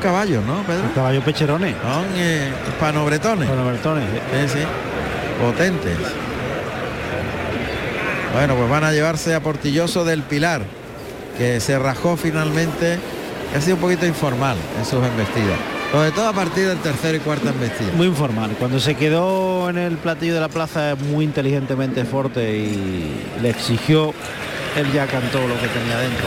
[0.00, 0.84] caballos, ¿no, Pedro?
[0.94, 1.74] Caballo pecherones.
[1.82, 3.48] Son eh, hispanobretones.
[3.48, 4.04] Bueno, Bertones.
[4.32, 4.64] Sí, sí.
[5.40, 5.98] Potentes.
[8.34, 10.62] Bueno, pues van a llevarse a Portilloso del Pilar,
[11.38, 13.00] que se rajó finalmente.
[13.50, 15.73] que Ha sido un poquito informal en sus embestidas.
[15.94, 17.92] Sobre todo a partir del tercero y cuarta embestida.
[17.96, 18.50] Muy informal.
[18.58, 24.12] Cuando se quedó en el platillo de la plaza muy inteligentemente fuerte y le exigió,
[24.76, 26.26] él ya cantó lo que tenía dentro.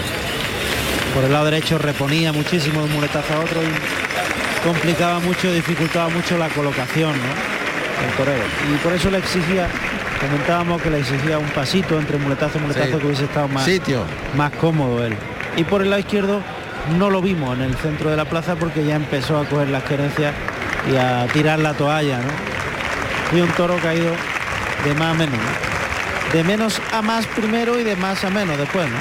[1.13, 6.07] Por el lado derecho reponía muchísimo de un muletazo a otro y complicaba mucho, dificultaba
[6.07, 8.07] mucho la colocación, ¿no?
[8.07, 8.43] El torero.
[8.73, 9.67] Y por eso le exigía,
[10.21, 12.97] comentábamos que le exigía un pasito entre muletazo y muletazo Sí.
[12.99, 14.03] que hubiese estado más, Sitio.
[14.37, 15.13] más cómodo él.
[15.57, 16.41] Y por el lado izquierdo
[16.97, 19.83] no lo vimos en el centro de la plaza porque ya empezó a coger las
[19.83, 20.33] querencias
[20.91, 23.37] y a tirar la toalla, ¿no?
[23.37, 24.11] Y un toro caído
[24.83, 26.33] de más a menos, ¿no?
[26.33, 28.97] De menos a más primero y de más a menos después, ¿no?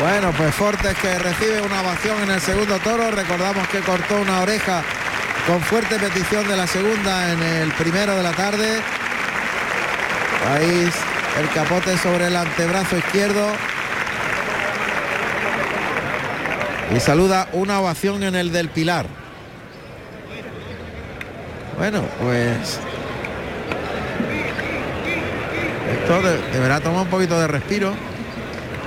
[0.00, 3.10] Bueno, pues Fortes que recibe una ovación en el segundo toro.
[3.10, 4.82] Recordamos que cortó una oreja
[5.46, 8.80] con fuerte petición de la segunda en el primero de la tarde.
[10.52, 10.90] Ahí
[11.40, 13.52] el capote sobre el antebrazo izquierdo.
[16.94, 19.06] Y saluda una ovación en el del Pilar.
[21.76, 22.78] Bueno, pues
[25.92, 27.92] esto de- deberá tomar un poquito de respiro.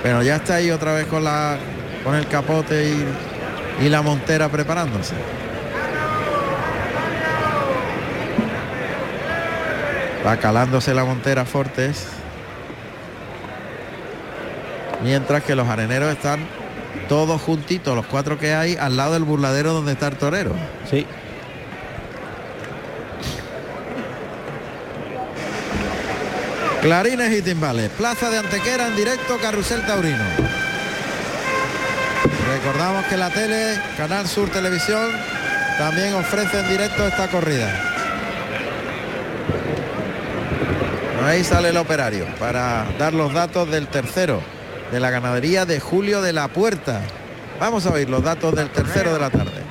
[0.04, 1.58] Pero ya está ahí otra vez con la
[2.04, 5.14] con el capote y, y la montera preparándose.
[10.26, 12.08] Va calándose la montera Fortes.
[15.04, 16.40] Mientras que los areneros están
[17.08, 20.54] todos juntitos, los cuatro que hay, al lado del burladero donde está el torero.
[20.90, 21.06] Sí.
[26.82, 27.90] Clarines y timbales.
[27.92, 30.24] Plaza de Antequera en directo, Carrusel Taurino.
[32.54, 35.12] Recordamos que la tele, Canal Sur Televisión,
[35.78, 37.70] también ofrece en directo esta corrida.
[41.26, 44.42] Ahí sale el operario para dar los datos del tercero
[44.92, 47.02] de la ganadería de Julio de la Puerta,
[47.60, 49.64] Vamos a oír los datos del tercero de la tarde.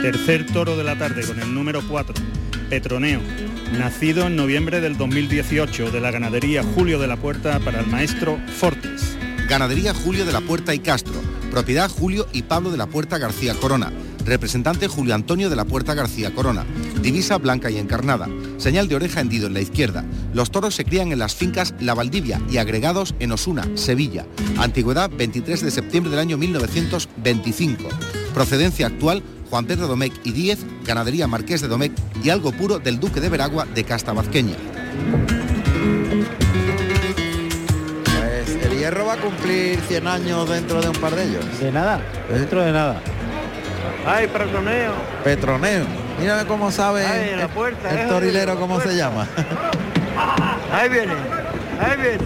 [0.00, 2.14] Tercer toro de la tarde con el número 4,
[2.70, 3.20] Petroneo,
[3.72, 8.38] nacido en noviembre del 2018 de la ganadería Julio de la Puerta para el maestro
[8.58, 9.18] Fortes.
[9.48, 11.20] Ganadería Julio de la Puerta y Castro.
[11.50, 13.92] Propiedad Julio y Pablo de la Puerta García Corona.
[14.24, 16.64] Representante Julio Antonio de la Puerta García Corona.
[17.06, 18.28] Divisa blanca y encarnada.
[18.56, 20.04] Señal de oreja hendido en la izquierda.
[20.34, 24.26] Los toros se crían en las fincas La Valdivia y agregados en Osuna, Sevilla.
[24.58, 27.84] Antigüedad 23 de septiembre del año 1925.
[28.34, 31.92] Procedencia actual Juan Pedro Domecq y Díez, Ganadería Marqués de Domecq
[32.24, 34.56] y algo puro del Duque de Veragua de Castabazqueña.
[38.02, 41.60] Pues el hierro va a cumplir 100 años dentro de un par de ellos.
[41.60, 43.00] De nada, dentro de nada.
[44.04, 44.92] Ay, Petroneo.
[45.22, 46.05] Petroneo.
[46.18, 49.26] Mira cómo sabe Ay, en la el- puerta, el torilero cómo se llama.
[50.72, 51.12] Ahí viene.
[51.80, 52.18] Ahí viene.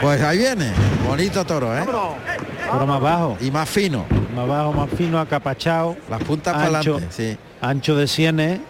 [0.00, 0.72] Pues ahí viene.
[1.06, 1.82] Bonito toro, ¿eh?
[1.84, 4.04] Pero más bajo, Y más fino.
[4.34, 6.94] más bajo, más fino, acapachado, Las puntas para Ancho.
[6.94, 7.14] adelante.
[7.14, 7.38] Sí.
[7.60, 8.60] ancho de sienes.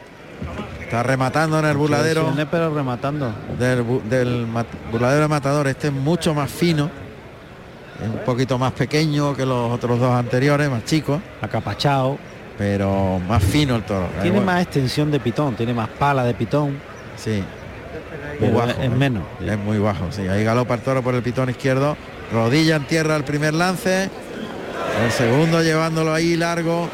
[0.80, 3.32] Está rematando en el ancho de buladero sienes, pero rematando.
[3.58, 5.66] del, bu- del mat- buladero de matador.
[5.68, 6.90] Este es mucho más fino.
[8.02, 12.16] Es un poquito más pequeño que los otros dos anteriores, más chicos, Acapachado.
[12.58, 14.08] Pero más fino el toro.
[14.20, 16.78] Tiene Igual- más extensión de pitón, tiene más pala de pitón.
[17.16, 17.42] Sí.
[18.40, 18.70] Muy bajo.
[18.80, 19.22] es menos.
[19.44, 20.26] Es muy bajo, sí.
[20.28, 21.96] Ahí galopa el toro por el pitón izquierdo.
[22.32, 24.10] Rodilla en tierra el primer lance.
[25.04, 26.88] El segundo llevándolo ahí largo.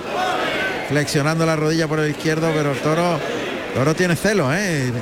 [0.89, 3.19] Flexionando la rodilla por el izquierdo, pero el toro,
[3.75, 4.93] toro tiene celo, ¿eh?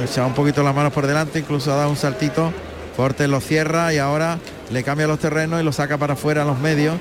[0.00, 2.52] Ha echado un poquito las manos por delante, incluso ha dado un saltito.
[2.96, 4.38] Forte lo cierra y ahora
[4.70, 6.96] le cambia los terrenos y lo saca para afuera a los medios.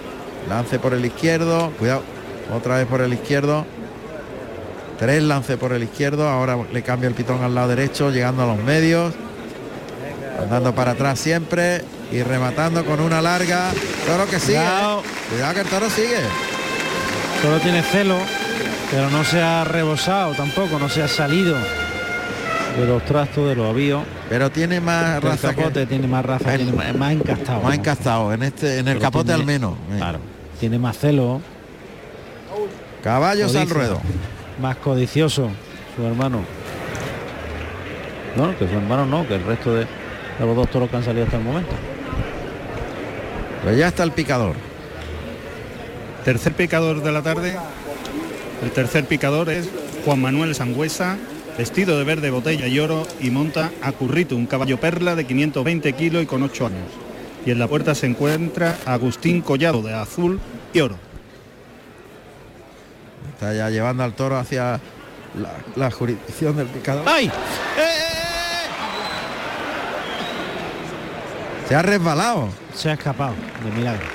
[0.49, 1.71] Lance por el izquierdo.
[1.79, 2.03] Cuidado.
[2.51, 3.65] Otra vez por el izquierdo.
[4.99, 6.27] Tres lance por el izquierdo.
[6.29, 9.13] Ahora le cambia el pitón al lado derecho, llegando a los medios.
[10.39, 13.69] Andando para atrás siempre y rematando con una larga.
[14.05, 14.57] Toro que sigue.
[14.57, 14.61] ¿eh?
[14.61, 15.03] Cuidado.
[15.29, 16.17] Cuidado que el toro sigue.
[17.41, 18.17] Solo tiene celo,
[18.91, 21.55] pero no se ha rebosado tampoco, no se ha salido
[22.79, 24.03] de los trastos de los avíos.
[24.29, 27.61] Pero tiene más El raza capote que tiene más raza, El- tiene más, más encastado.
[27.61, 28.33] más encastado.
[28.33, 29.73] En este, en el Pero capote tiene- al menos.
[29.91, 29.97] Eh.
[29.97, 30.19] Claro,
[30.59, 31.41] tiene más celo,
[33.03, 34.01] Caballos al ruedo.
[34.61, 35.51] más codicioso
[35.95, 36.43] su hermano.
[38.37, 41.03] No, que su hermano no, que el resto de, de los dos toros que han
[41.03, 41.73] salido hasta el momento.
[43.63, 44.55] Pues ya está el picador.
[46.23, 47.57] Tercer picador de la tarde.
[48.63, 49.69] El tercer picador es
[50.05, 51.17] Juan Manuel Sangüesa,
[51.57, 55.93] vestido de verde botella y oro y monta a Currito, un caballo perla de 520
[55.93, 56.87] kilos y con 8 años.
[57.45, 60.39] Y en la puerta se encuentra Agustín Collado de azul
[60.73, 60.95] y oro.
[63.43, 64.79] Está ya llevando al toro hacia
[65.35, 67.03] la, la jurisdicción del picador.
[67.05, 67.29] ¡Ay!
[71.67, 72.47] Se ha resbalado.
[72.73, 73.33] Se ha escapado
[73.65, 74.05] de milagro.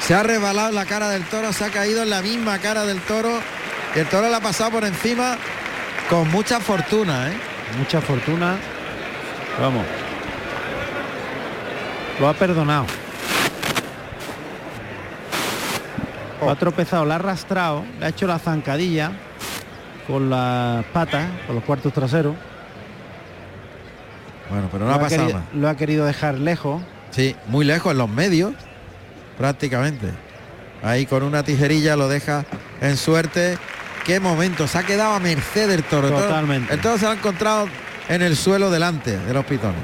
[0.00, 3.00] Se ha resbalado la cara del toro, se ha caído en la misma cara del
[3.00, 3.40] toro.
[3.94, 5.38] Y el toro le ha pasado por encima
[6.10, 7.36] con mucha fortuna, ¿eh?
[7.78, 8.56] Mucha fortuna.
[9.58, 9.86] Vamos.
[12.20, 12.84] Lo ha perdonado.
[16.40, 19.12] Lo ha tropezado, la ha arrastrado, le ha hecho la zancadilla
[20.06, 22.34] con las patas, con los cuartos traseros.
[24.50, 25.50] Bueno, pero no lo, ha pasado querido, nada.
[25.54, 26.82] lo ha querido dejar lejos.
[27.10, 28.52] Sí, muy lejos en los medios,
[29.38, 30.10] prácticamente.
[30.82, 32.44] Ahí con una tijerilla lo deja
[32.80, 33.58] en suerte.
[34.04, 36.10] Qué momento, se ha quedado a merced del toro.
[36.10, 36.76] Totalmente.
[36.76, 37.66] Toro se lo ha encontrado
[38.08, 39.80] en el suelo delante de los pitones.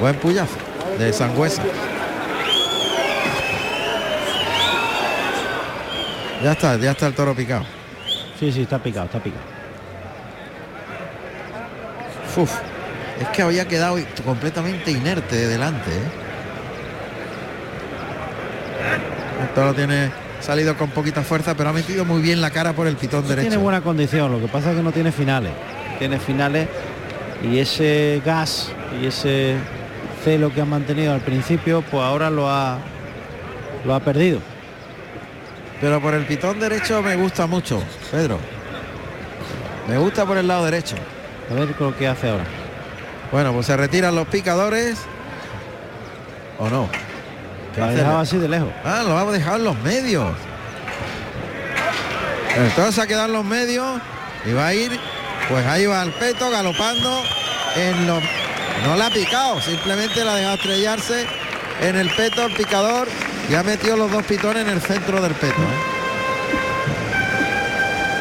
[0.00, 0.56] Buen puyazo
[0.98, 1.62] de Sangüesa.
[6.42, 7.64] Ya está, ya está el toro picado.
[8.38, 9.42] Sí, sí, está picado, está picado.
[12.36, 12.52] Uf,
[13.20, 15.90] es que había quedado completamente inerte de delante.
[15.90, 16.10] ¿eh?
[19.42, 22.86] El toro tiene salido con poquita fuerza, pero ha metido muy bien la cara por
[22.86, 23.48] el pitón derecho.
[23.48, 25.52] Tiene buena condición, lo que pasa es que no tiene finales.
[25.98, 26.68] Tiene finales
[27.42, 29.56] y ese gas y ese
[30.24, 32.78] celo que ha mantenido al principio, pues ahora lo ha
[33.84, 34.40] lo ha perdido.
[35.80, 38.38] Pero por el pitón derecho me gusta mucho, Pedro.
[39.88, 40.96] Me gusta por el lado derecho.
[41.50, 42.44] A ver con lo que hace ahora.
[43.32, 44.98] Bueno, pues se retiran los picadores.
[46.58, 46.88] ¿O no?
[47.74, 48.68] ¿Qué Lo ha dejado así de lejos.
[48.84, 50.32] Ah, lo ha dejado en los medios.
[52.56, 54.00] Entonces ha quedado en los medios
[54.44, 54.90] y va a ir,
[55.48, 57.22] pues ahí va al peto galopando
[57.76, 58.22] en los.
[58.84, 61.26] No la ha picado, simplemente la ha dejado estrellarse
[61.80, 63.08] en el peto el picador
[63.50, 65.60] y ha metido los dos pitones en el centro del peto.
[65.60, 65.80] ¿eh?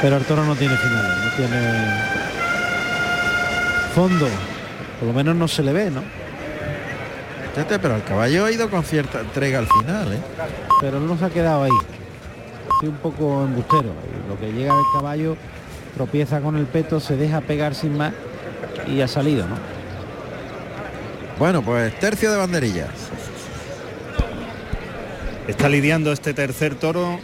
[0.01, 2.19] Pero el toro no tiene finales, no tiene
[3.93, 4.27] fondo
[4.97, 6.01] Por lo menos no se le ve, ¿no?
[7.67, 10.19] Pero el caballo ha ido con cierta entrega al final, ¿eh?
[10.79, 11.77] Pero no se ha quedado ahí.
[12.71, 13.91] Estoy un poco embustero.
[14.29, 15.35] Lo que llega el caballo
[15.93, 18.13] tropieza con el peto, se deja pegar sin más
[18.87, 19.57] y ha salido, ¿no?
[21.37, 22.89] Bueno, pues tercio de banderillas.
[25.49, 27.19] Está lidiando este tercer toro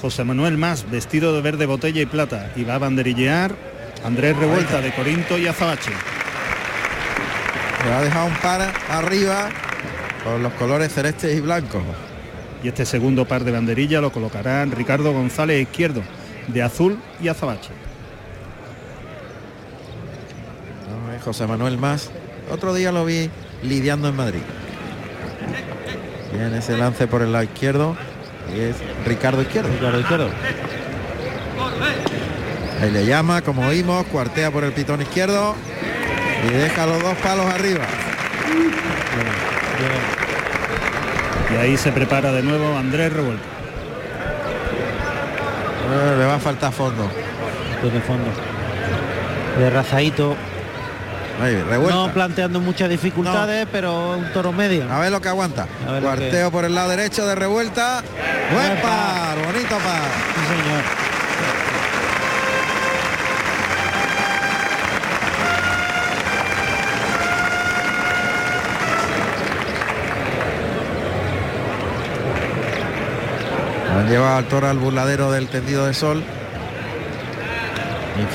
[0.00, 3.56] José Manuel Más, vestido de verde botella y plata, y va a banderillear
[4.04, 5.90] Andrés Revuelta de Corinto y Azabache.
[7.84, 9.48] Le ha dejado un par arriba
[10.22, 11.82] con los colores celestes y blancos.
[12.62, 16.04] Y este segundo par de banderilla lo colocarán Ricardo González izquierdo,
[16.46, 17.70] de azul y azabache.
[20.88, 22.12] No, José Manuel Más.
[22.48, 23.28] Otro día lo vi
[23.64, 24.42] lidiando en Madrid.
[26.32, 27.96] Bien ese lance por el lado izquierdo.
[28.54, 29.68] Y es Ricardo Izquierdo.
[29.70, 30.30] Ricardo Izquierdo.
[32.80, 35.54] Ahí le llama, como oímos, cuartea por el pitón izquierdo
[36.44, 37.84] y deja los dos palos arriba.
[41.52, 43.44] Y ahí se prepara de nuevo Andrés Revuelta.
[45.92, 47.08] Eh, le va a faltar fondo.
[47.82, 48.30] Tiene fondo.
[49.58, 50.34] De razadito.
[51.40, 51.64] Ahí.
[51.90, 54.90] No planteando muchas dificultades, pero un toro medio.
[54.92, 55.66] A ver lo que aguanta.
[56.00, 58.02] Cuarteo por el lado derecho de revuelta.
[58.52, 60.02] Buen par, bonito par.
[60.34, 60.82] Sí, señor.
[73.98, 76.22] Han llevado al toro al burladero del tendido de sol.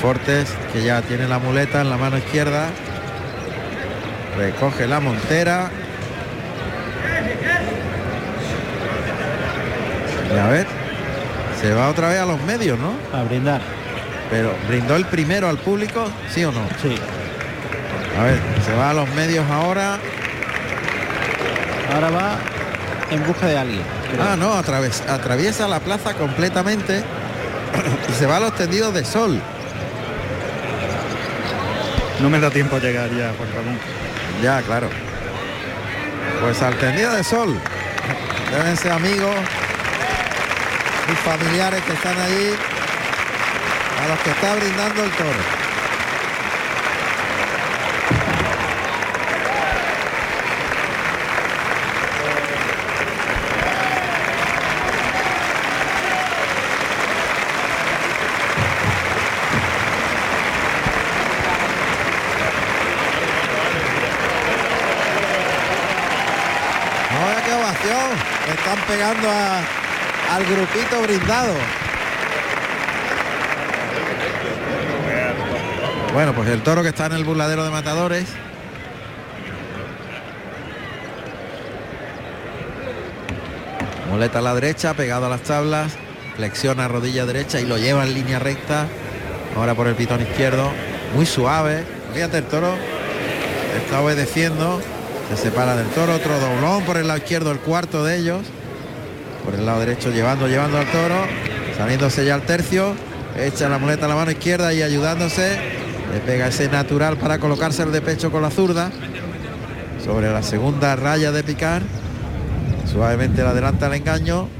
[0.02, 2.68] Fortes que ya tiene la muleta en la mano izquierda.
[4.38, 5.70] Recoge la montera.
[10.34, 10.66] Y a ver,
[11.60, 12.92] se va otra vez a los medios, ¿no?
[13.18, 13.60] A brindar.
[14.30, 16.60] Pero brindó el primero al público, ¿sí o no?
[16.82, 16.94] Sí.
[18.18, 19.98] A ver, se va a los medios ahora.
[21.94, 22.36] Ahora va
[23.10, 23.82] en busca de alguien.
[24.12, 24.22] creo.
[24.22, 27.02] Ah, no, atraves- atraviesa la plaza completamente
[28.08, 29.40] y se va a los tendidos de sol.
[32.20, 33.78] No me da tiempo a llegar ya, Juan Ramón.
[34.42, 34.88] Ya, claro.
[36.40, 37.58] Pues al tendido de sol.
[38.50, 39.34] Deben amigos
[41.10, 42.54] y familiares que están allí
[44.02, 45.58] a los que está brindando el toro.
[67.20, 68.38] Ahora qué ovación.
[69.02, 71.54] A- al grupito brindado.
[76.12, 78.26] Bueno, pues el toro que está en el burladero de matadores.
[84.10, 85.92] Muleta a la derecha, pegado a las tablas.
[86.36, 88.86] Flexiona rodilla derecha y lo lleva en línea recta.
[89.56, 90.70] Ahora por el pitón izquierdo.
[91.14, 91.84] Muy suave.
[92.14, 92.74] Fíjate el toro.
[93.84, 94.80] Está obedeciendo.
[95.30, 96.14] Se separa del toro.
[96.14, 98.40] Otro doblón por el lado izquierdo, el cuarto de ellos.
[99.48, 101.26] Por el lado derecho llevando, llevando al toro.
[101.74, 102.94] Saliéndose ya al tercio.
[103.34, 105.58] Echa la muleta a la mano izquierda y ayudándose.
[106.12, 108.90] Le pega ese natural para colocarse el de pecho con la zurda.
[110.04, 111.80] Sobre la segunda raya de picar.
[112.92, 114.50] Suavemente le adelanta el engaño.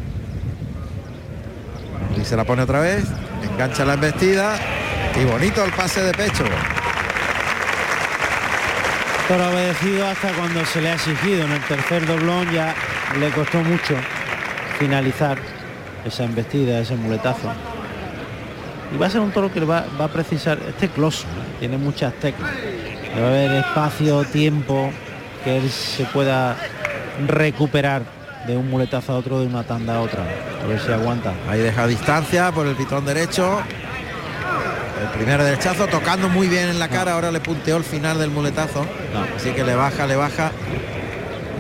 [2.19, 3.05] Y se la pone otra vez.
[3.43, 4.57] Engancha la embestida.
[5.21, 6.45] Y bonito el pase de pecho.
[9.29, 11.45] Toro obedecido hasta cuando se le ha exigido.
[11.45, 12.75] En el tercer doblón ya
[13.21, 13.95] le costó mucho
[14.79, 15.39] finalizar
[16.05, 17.51] esa embestida, ese muletazo.
[18.95, 21.27] Y va a ser un toro que va, va a precisar, este close,
[21.59, 22.51] tiene muchas teclas.
[23.19, 24.91] Va a haber espacio, tiempo,
[25.45, 26.57] que él se pueda
[27.27, 28.03] recuperar
[28.47, 30.25] de un muletazo a otro, de una tanda a otra.
[30.63, 31.33] A ver si aguanta.
[31.49, 33.61] Ahí deja distancia por el pitón derecho.
[35.03, 37.13] El primer derechazo tocando muy bien en la cara.
[37.13, 38.87] Ahora le punteó el final del muletazo.
[39.13, 39.37] No.
[39.37, 40.51] Así que le baja, le baja.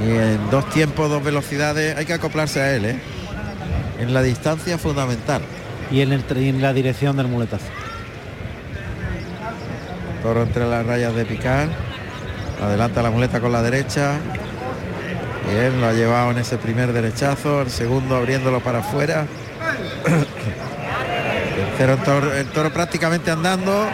[0.05, 3.01] Y en dos tiempos, dos velocidades, hay que acoplarse a él, ¿eh?
[3.99, 5.43] En la distancia fundamental.
[5.91, 7.67] Y en, el, y en la dirección del muletazo.
[10.23, 11.69] Toro entre las rayas de picar.
[12.63, 14.19] Adelanta la muleta con la derecha.
[15.51, 17.63] Bien, lo ha llevado en ese primer derechazo.
[17.63, 19.27] El segundo abriéndolo para afuera.
[21.77, 23.89] Tercero el toro, el toro prácticamente andando.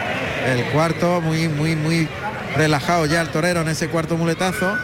[0.45, 2.07] El cuarto muy, muy, muy
[2.55, 4.75] relajado ya el torero en ese cuarto muletazo.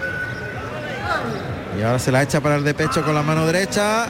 [1.81, 4.05] Y ahora se la echa para el de pecho con la mano derecha.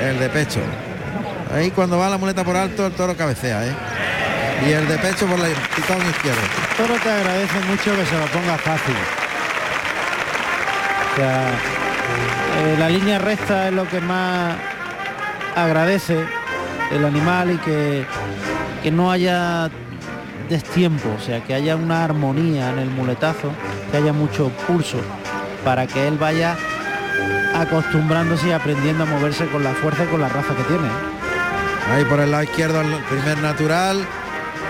[0.00, 0.60] El de pecho.
[1.54, 3.74] Ahí cuando va la muleta por alto el toro cabecea, ¿eh?
[4.66, 6.40] Y el de pecho por la picón izquierdo.
[6.74, 8.94] Toro te agradece mucho que se lo ponga fácil.
[11.12, 11.48] O sea,
[12.62, 14.56] eh, la línea recta es lo que más
[15.54, 16.24] agradece
[16.92, 18.06] el animal y que,
[18.82, 19.68] que no haya
[20.48, 23.50] destiempo, o sea, que haya una armonía en el muletazo,
[23.90, 24.96] que haya mucho pulso,
[25.62, 26.56] para que él vaya
[27.62, 30.88] acostumbrándose y aprendiendo a moverse con la fuerza y con la raza que tiene.
[31.92, 34.04] Ahí por el lado izquierdo el primer natural,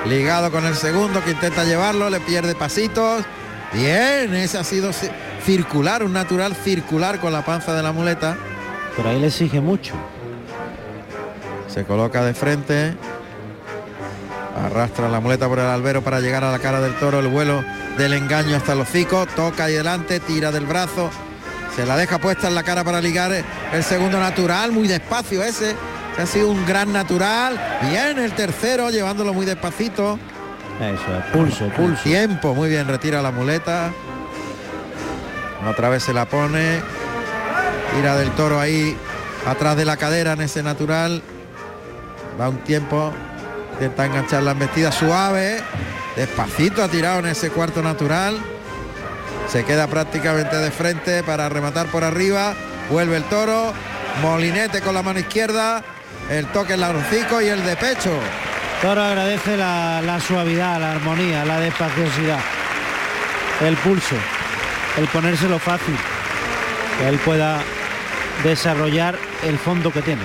[0.07, 3.25] ligado con el segundo que intenta llevarlo, le pierde pasitos.
[3.73, 5.11] Bien, ese ha sido ci-
[5.45, 8.37] circular, un natural circular con la panza de la muleta.
[8.97, 9.95] Pero ahí le exige mucho.
[11.69, 12.95] Se coloca de frente.
[14.67, 17.21] Arrastra la muleta por el albero para llegar a la cara del toro.
[17.21, 17.65] El vuelo
[17.97, 19.27] del engaño hasta el hocico.
[19.35, 21.11] Toca ahí delante, tira del brazo.
[21.75, 23.33] Se la deja puesta en la cara para ligar
[23.73, 24.73] el segundo natural.
[24.73, 25.75] Muy despacio ese.
[26.19, 27.59] ha sido un gran natural.
[27.89, 30.19] Bien el tercero, llevándolo muy despacito.
[30.81, 32.03] Eso es, pulso, pulso.
[32.03, 33.91] Tiempo, muy bien, retira la muleta.
[35.69, 36.81] Otra vez se la pone.
[37.95, 38.97] Tira del toro ahí
[39.47, 41.23] atrás de la cadera en ese natural.
[42.39, 43.13] Va un tiempo.
[43.75, 45.61] Intenta enganchar la embestida suave.
[46.17, 48.37] Despacito ha tirado en ese cuarto natural.
[49.53, 52.55] Se queda prácticamente de frente para rematar por arriba.
[52.89, 53.75] Vuelve el toro.
[54.23, 55.85] Molinete con la mano izquierda.
[56.31, 56.95] El toque en la
[57.43, 58.19] y el de pecho.
[58.81, 62.41] Toro agradece la, la suavidad, la armonía, la despaciosidad,
[63.61, 64.17] el pulso,
[64.97, 65.97] el ponérselo fácil,
[66.99, 67.61] que él pueda
[68.43, 70.23] desarrollar el fondo que tiene.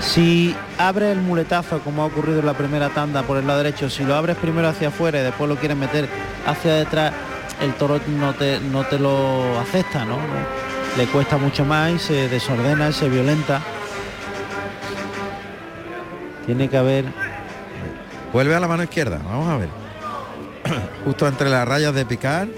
[0.00, 3.88] Si abre el muletazo, como ha ocurrido en la primera tanda por el lado derecho,
[3.90, 6.08] si lo abres primero hacia afuera y después lo quieres meter
[6.46, 7.12] hacia detrás,
[7.60, 10.18] el toro no te, no te lo acepta, ¿no?
[10.96, 13.60] Le cuesta mucho más y se desordena, se violenta.
[16.46, 17.06] Tiene que haber
[18.34, 19.68] Vuelve a la mano izquierda, vamos a ver.
[21.04, 22.48] Justo entre las rayas de picar.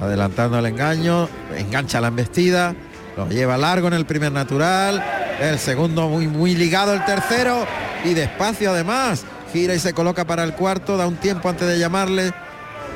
[0.00, 2.72] Adelantando el engaño, engancha la embestida,
[3.16, 5.02] lo lleva largo en el primer natural,
[5.40, 7.66] el segundo muy muy ligado, el tercero
[8.04, 9.24] y despacio además.
[9.52, 12.32] Gira y se coloca para el cuarto, da un tiempo antes de llamarle.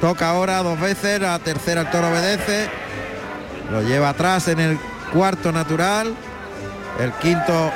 [0.01, 2.69] Toca ahora dos veces, la tercera el toro obedece.
[3.71, 4.79] Lo lleva atrás en el
[5.13, 6.15] cuarto natural.
[7.01, 7.71] El quinto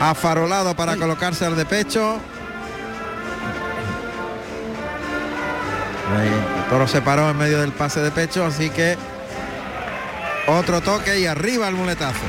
[0.00, 2.18] afarolado para colocarse al de pecho.
[6.16, 8.96] Ahí, el toro se paró en medio del pase de pecho, así que
[10.46, 12.20] otro toque y arriba el muletazo.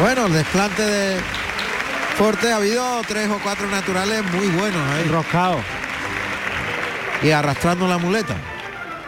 [0.00, 1.20] Bueno, el desplante de
[2.16, 5.02] Forte ha habido tres o cuatro naturales muy buenos ahí.
[5.02, 5.56] enroscado.
[7.22, 8.34] Y arrastrando la muleta.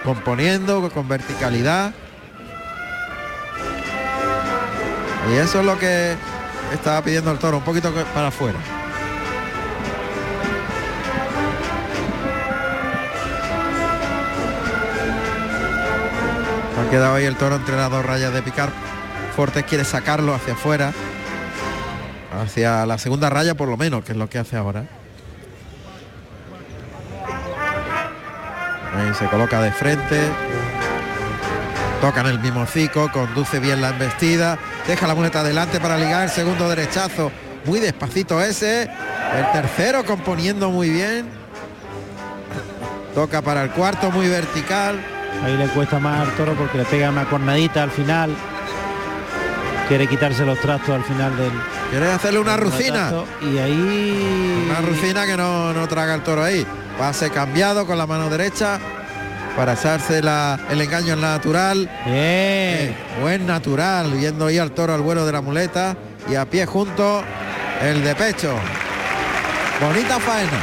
[0.05, 1.95] Componiendo con verticalidad.
[5.31, 6.15] Y eso es lo que
[6.75, 8.59] estaba pidiendo el toro, un poquito para afuera.
[16.79, 18.92] Ha quedado ahí el toro entre las dos rayas de picar.
[19.35, 20.93] Fortes quiere sacarlo hacia afuera.
[22.43, 24.85] Hacia la segunda raya por lo menos, que es lo que hace ahora.
[28.95, 30.21] Ahí se coloca de frente.
[32.01, 34.59] Toca en el mismo hocico, conduce bien la embestida.
[34.87, 37.31] Deja la muleta adelante para ligar segundo derechazo.
[37.65, 38.83] Muy despacito ese.
[38.83, 41.27] El tercero componiendo muy bien.
[43.15, 45.01] Toca para el cuarto, muy vertical.
[45.45, 48.35] Ahí le cuesta más al toro porque le pega una cornadita al final.
[49.89, 51.51] Quiere quitarse los trastos al final del.
[51.91, 53.13] Quiere hacerle una rucina.
[53.43, 54.67] Y ahí.
[54.71, 56.67] Una rucina que no, no traga el toro ahí.
[56.99, 58.79] Pase cambiado con la mano derecha
[59.57, 61.91] para echarse la- el engaño en la natural.
[62.07, 62.17] Bien.
[62.17, 65.95] Eh, buen natural, viendo ahí al toro al vuelo de la muleta
[66.31, 67.23] y a pie junto
[67.83, 68.55] el de pecho.
[69.81, 70.59] Bonita faena.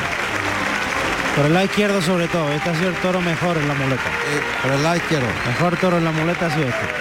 [1.35, 2.49] Por el lado izquierdo sobre todo.
[2.51, 4.01] Este ha sido el toro mejor en la muleta.
[4.31, 5.27] eh, por el lado izquierdo.
[5.47, 6.98] Mejor toro en la muleta ha sido este.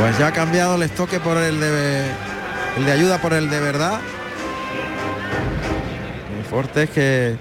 [0.00, 2.06] Pues ya ha cambiado el estoque por el de
[2.78, 4.00] el de ayuda por el de verdad.
[6.38, 7.36] El fuerte es que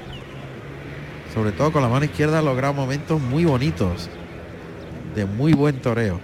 [1.33, 4.09] sobre todo con la mano izquierda ha logrado momentos muy bonitos.
[5.15, 6.19] De muy buen toreo.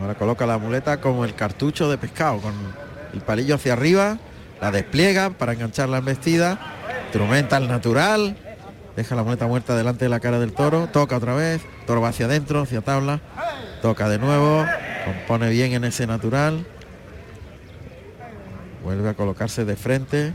[0.00, 2.52] Ahora coloca la muleta como el cartucho de pescado, con
[3.14, 4.18] el palillo hacia arriba,
[4.60, 6.58] la despliega para enganchar la embestida,
[7.04, 8.36] instrumenta el natural,
[8.96, 12.08] deja la muleta muerta delante de la cara del toro, toca otra vez, toro va
[12.08, 13.20] hacia adentro, hacia tabla,
[13.80, 14.64] toca de nuevo,
[15.04, 16.66] compone bien en ese natural,
[18.82, 20.34] vuelve a colocarse de frente.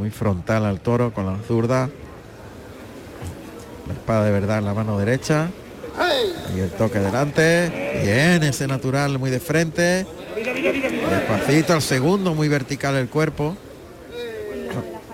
[0.00, 1.90] muy frontal al toro con la zurda.
[3.86, 5.50] La espada de verdad en la mano derecha.
[6.56, 8.00] Y el toque delante.
[8.02, 10.06] Bien, ese natural muy de frente.
[10.34, 13.58] Despacito al segundo, muy vertical el cuerpo.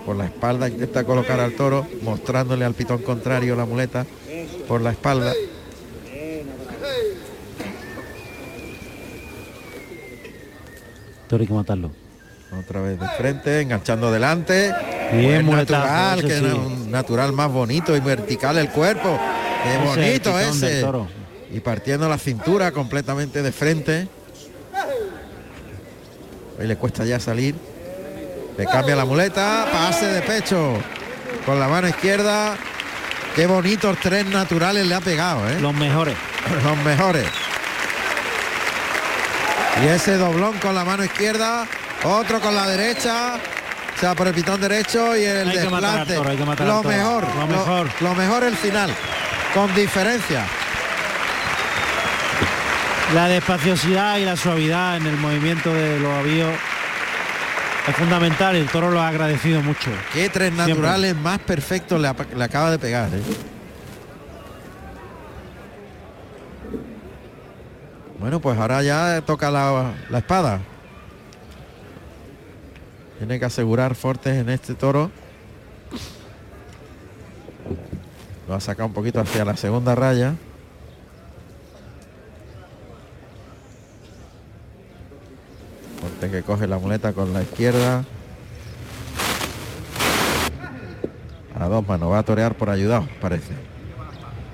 [0.07, 4.05] Por la espalda intenta colocar al toro, mostrándole al pitón contrario la muleta
[4.65, 5.33] por la espalda.
[11.27, 11.91] Toro hay que matarlo.
[12.57, 14.73] Otra vez de frente, enganchando delante.
[15.11, 16.45] Bien, muletazo, natural, que sí.
[16.45, 19.19] es un natural más bonito y vertical el cuerpo.
[19.61, 20.81] Qué es bonito ese.
[20.83, 21.07] toro.
[21.51, 24.07] Y partiendo la cintura completamente de frente.
[26.57, 27.55] Ahí le cuesta ya salir.
[28.57, 30.77] Le cambia la muleta, pase de pecho
[31.45, 32.55] con la mano izquierda.
[33.35, 35.59] Qué bonitos tres naturales le ha pegado, ¿eh?
[35.59, 36.15] Los mejores.
[36.63, 37.25] los mejores.
[39.83, 41.67] Y ese doblón con la mano izquierda,
[42.03, 43.35] otro con la derecha,
[43.95, 46.15] o sea, por el pitón derecho y el Hay desplante.
[46.15, 46.45] toro, hay lo
[46.83, 47.89] mejor, Lo mejor.
[47.99, 48.91] lo mejor el final,
[49.53, 50.43] con diferencia.
[53.13, 56.49] La despaciosidad y la suavidad en el movimiento de los avíos
[57.87, 59.91] es fundamental el toro lo ha agradecido mucho.
[60.13, 60.73] Qué tres Siempre.
[60.73, 62.07] naturales más perfectos le,
[62.43, 63.09] acaba de pegar.
[63.13, 63.21] ¿eh?
[68.19, 70.59] Bueno, pues ahora ya toca la, la espada.
[73.19, 75.09] Tiene que asegurar Fortes en este toro.
[78.47, 80.35] Lo ha sacado un poquito hacia la segunda raya.
[86.01, 88.05] Fortes que coge la muleta con la izquierda.
[91.59, 93.51] A dos manos, va a torear por ayudado, parece.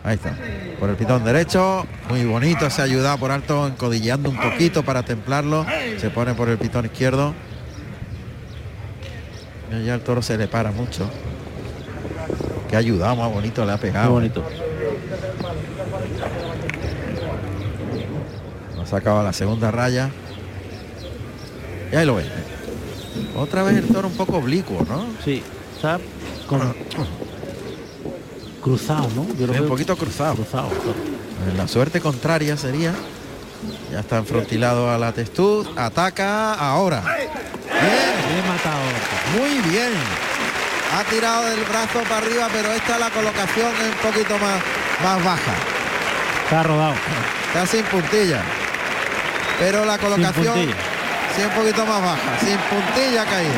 [0.04, 0.36] Ahí está.
[0.80, 5.66] Por el pitón derecho, muy bonito ese ayudado por alto, encodilleando un poquito para templarlo.
[6.00, 7.34] Se pone por el pitón izquierdo.
[9.86, 11.10] Ya el toro se le para mucho.
[12.70, 14.12] Qué ayudado más bonito le ha pegado.
[14.12, 14.44] Muy bonito.
[18.82, 20.10] Ha sacado a la segunda raya.
[21.94, 22.26] Y ahí lo ve.
[23.38, 25.06] Otra vez el toro un poco oblicuo, ¿no?
[25.24, 25.44] Sí,
[25.78, 26.00] o sea,
[26.48, 26.76] con-
[28.62, 29.28] cruzado, ¿no?
[29.38, 30.36] Yo lo Sí, un poquito cruzado.
[30.36, 30.70] cruzado.
[31.50, 32.94] En la suerte contraria sería.
[33.92, 35.68] Ya está enfrontilado a la testud.
[35.78, 37.02] Ataca ahora.
[37.02, 37.30] Bien,
[38.34, 38.82] Bien matado.
[39.38, 39.92] muy bien.
[40.98, 44.62] Ha tirado del brazo para arriba, pero esta la colocación es un poquito más,
[45.04, 45.54] más baja.
[46.44, 46.94] Está rodado.
[47.48, 48.42] Está sin puntilla.
[49.60, 50.93] Pero la colocación.
[51.36, 52.40] Sí un poquito más baja.
[52.40, 53.54] Sin puntilla ha caído.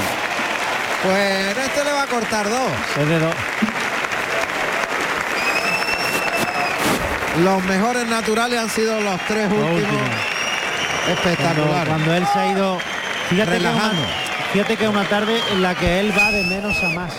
[1.04, 3.08] Pues este le va a cortar dos.
[3.08, 3.36] De dos.
[7.44, 10.02] Los mejores naturales han sido los tres últimos.
[11.10, 11.88] Espectacular.
[11.88, 12.80] cuando él se ha ido.
[13.30, 14.08] Fíjate que, es una, Relajando.
[14.54, 17.14] fíjate que es una tarde en la que él va de menos a más.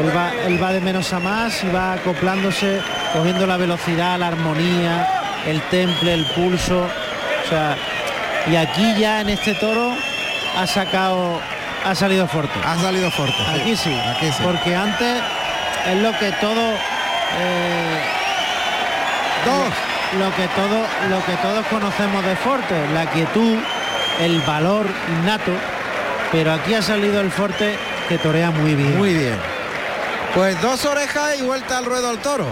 [0.00, 2.80] Él va, él va de menos a más y va acoplándose,
[3.12, 5.06] cogiendo la velocidad, la armonía,
[5.46, 6.88] el temple, el pulso.
[7.44, 7.76] O sea,
[8.50, 9.94] y aquí ya en este toro
[10.58, 11.40] ha sacado,
[11.84, 12.58] ha salido fuerte.
[12.64, 13.36] Ha salido fuerte.
[13.48, 14.42] Aquí sí, Aquí sí.
[14.42, 15.22] porque antes
[15.86, 16.70] es lo que todo
[17.38, 18.00] eh,
[19.44, 19.72] Dos.
[20.20, 23.58] lo que todo lo que todos conocemos de Forte, la quietud,
[24.20, 24.86] el valor
[25.20, 25.52] innato,
[26.30, 27.76] pero aquí ha salido el Forte
[28.08, 28.98] que torea muy bien.
[28.98, 29.36] Muy bien.
[30.34, 32.46] Pues dos orejas y vuelta al ruedo al toro.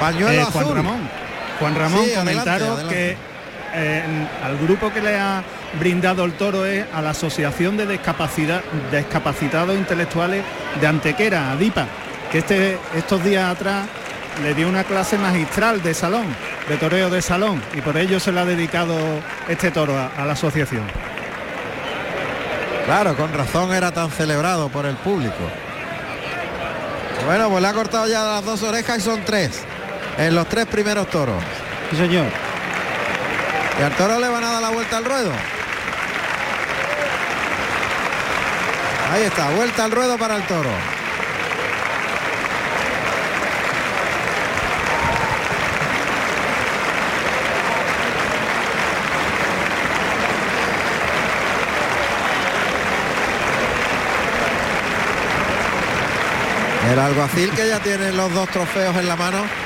[0.00, 0.74] Pañuelo Eh, Juan.
[0.74, 1.10] Ramón.
[1.60, 2.94] Juan Ramón Sí, adelante, adelante.
[2.94, 3.16] que
[3.74, 4.02] eh,
[4.42, 5.42] al grupo que le ha
[5.78, 8.62] brindado el toro es a la Asociación de Discapacidad,
[8.92, 10.44] Discapacitados Intelectuales
[10.80, 11.86] de Antequera, ADIPA,
[12.30, 13.86] que este, estos días atrás
[14.42, 16.26] le dio una clase magistral de salón,
[16.68, 18.96] de toreo de salón, y por ello se le ha dedicado
[19.48, 20.84] este toro a, a la asociación.
[22.86, 25.34] Claro, con razón era tan celebrado por el público.
[27.24, 29.62] Bueno, pues le ha cortado ya las dos orejas y son tres.
[30.18, 31.42] En los tres primeros toros.
[31.90, 32.26] Sí, señor.
[33.78, 35.32] Y al toro le van a dar la vuelta al ruedo.
[39.12, 40.70] Ahí está, vuelta al ruedo para el toro.
[56.90, 59.63] El alguacil que ya tiene los dos trofeos en la mano.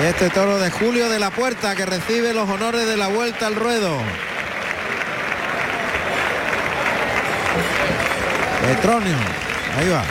[0.00, 3.46] Y este toro de Julio de la Puerta que recibe los honores de la vuelta
[3.46, 3.98] al ruedo.
[8.60, 9.16] Petronio,
[9.78, 10.04] ahí va.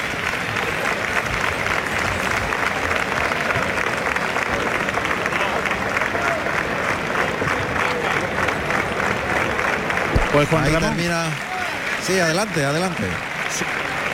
[10.33, 11.25] Pues Juan Ahí Ramón, termina.
[12.05, 13.03] Sí, adelante, adelante.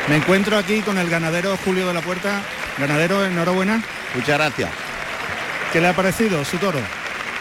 [0.10, 2.42] Me encuentro aquí con el ganadero Julio de la Puerta.
[2.78, 3.82] Ganadero, enhorabuena.
[4.14, 4.70] Muchas gracias.
[5.72, 6.80] ¿Qué le ha parecido su toro?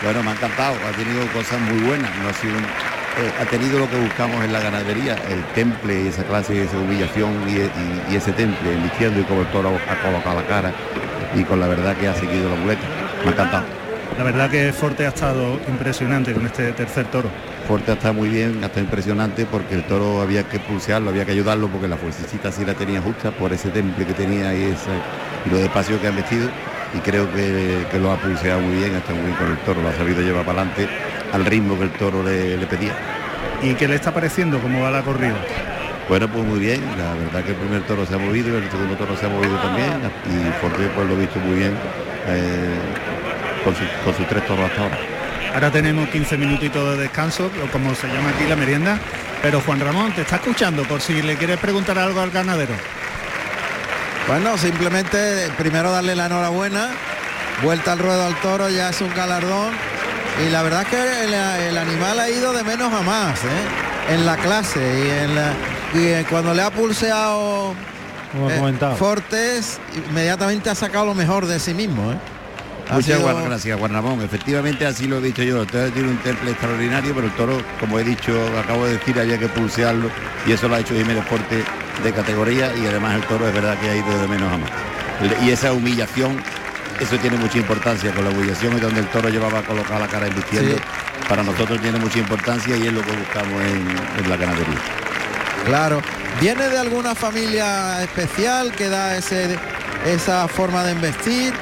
[0.03, 3.45] Bueno, me ha encantado, ha tenido cosas muy buenas, no ha, sido un- eh, ha
[3.47, 8.13] tenido lo que buscamos en la ganadería, el temple, esa clase, esa humillación y, y-
[8.13, 10.73] y ese temple, vistiendo y como el toro ha colocado la cara
[11.35, 12.83] y con la verdad que ha seguido la muleta.
[13.25, 13.65] Me ha encantado.
[14.17, 17.29] La verdad que Forte ha estado impresionante con este tercer toro.
[17.69, 21.69] Forte está muy bien, está impresionante porque el toro había que pulsearlo, había que ayudarlo
[21.69, 24.91] porque la fuercecita sí la tenía justa por ese temple que tenía y, ese,
[25.47, 26.49] y lo despacio que han vestido
[26.95, 29.83] y creo que, que lo ha pulseado muy bien, está muy bien con el toro,
[29.83, 30.89] lo ha sabido llevar para adelante
[31.33, 32.93] al ritmo que el toro le, le pedía.
[33.63, 35.37] ¿Y qué le está pareciendo cómo va la corrida?
[36.09, 38.95] Bueno, pues muy bien, la verdad que el primer toro se ha movido, el segundo
[38.97, 39.91] toro se ha movido también
[40.27, 41.73] y Forte pues lo he visto muy bien
[42.27, 42.75] eh,
[43.65, 44.99] con, sus- con sus tres toros hasta ahora.
[45.55, 48.99] Ahora tenemos 15 minutitos de descanso, o como se llama aquí la merienda.
[49.43, 52.75] Pero Juan Ramón te está escuchando por si le quieres preguntar algo al ganadero.
[54.27, 56.91] Bueno, simplemente primero darle la enhorabuena,
[57.63, 59.73] vuelta al ruedo al toro, ya es un galardón.
[60.47, 64.15] Y la verdad es que el, el animal ha ido de menos a más ¿eh?
[64.15, 65.53] en la clase y, en la-
[65.95, 67.75] y, eh, cuando le ha pulseado
[68.49, 68.95] eh.
[68.97, 72.13] Fortes, inmediatamente ha sacado lo mejor de sí mismo.
[72.13, 72.17] ¿eh?
[72.89, 74.23] Ha Muchas sido- gracias, Juan Ramón.
[74.23, 75.63] Efectivamente, así lo he dicho yo.
[75.63, 79.19] El toro tiene un temple extraordinario, pero el toro, como he dicho, acabo de decir,
[79.19, 80.09] había que pulsearlo
[80.47, 81.65] y eso lo ha hecho Jiménez Forte
[82.03, 84.71] de categoría y además el toro es verdad que ha ido de menos a más.
[85.43, 86.43] Y esa humillación,
[87.01, 88.13] eso tiene mucha importancia.
[88.13, 90.77] Con la humillación es donde el toro llevaba a colocar la cara invirtiendo.
[90.77, 90.83] Sí.
[91.29, 94.79] Para nosotros tiene mucha importancia y es lo que buscamos en, en la ganadería.
[95.67, 96.01] Claro.
[96.41, 99.59] ¿Viene de alguna familia especial que da ese,
[100.07, 101.53] esa forma de investir?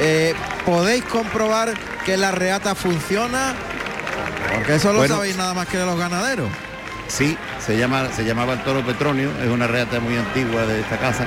[0.00, 0.34] Eh,
[0.66, 1.72] ¿Podéis comprobar
[2.04, 3.54] que la reata funciona?
[4.54, 5.14] Porque eso lo Bueno.
[5.14, 6.48] sabéis nada más que de los ganaderos.
[7.08, 10.98] Sí, se, llama, se llamaba el toro Petronio, es una reata muy antigua de esta
[10.98, 11.26] casa.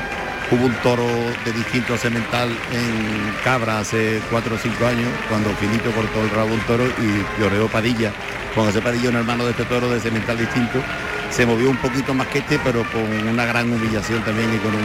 [0.49, 1.05] Hubo un toro
[1.45, 6.53] de distinto semental en Cabra hace cuatro o cinco años, cuando Finito cortó el rabo
[6.53, 8.11] un toro y lloreó Padilla.
[8.55, 10.81] Con ese Padilla, un hermano de este toro de semental distinto,
[11.29, 14.73] se movió un poquito más que este, pero con una gran humillación también y con
[14.73, 14.81] un,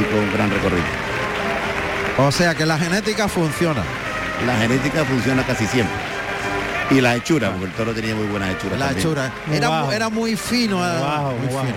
[0.00, 0.84] y con un gran recorrido.
[2.18, 3.82] O sea que la genética funciona.
[4.46, 6.09] La genética funciona casi siempre.
[6.90, 8.78] Y la hechura, porque el toro tenía muy buenas hechuras.
[8.78, 9.06] La también.
[9.06, 9.32] hechura.
[9.46, 9.92] Muy Era, bajo.
[9.92, 10.78] era muy fino.
[10.78, 11.66] Muy eh, bajo, muy muy bajo.
[11.66, 11.76] fino.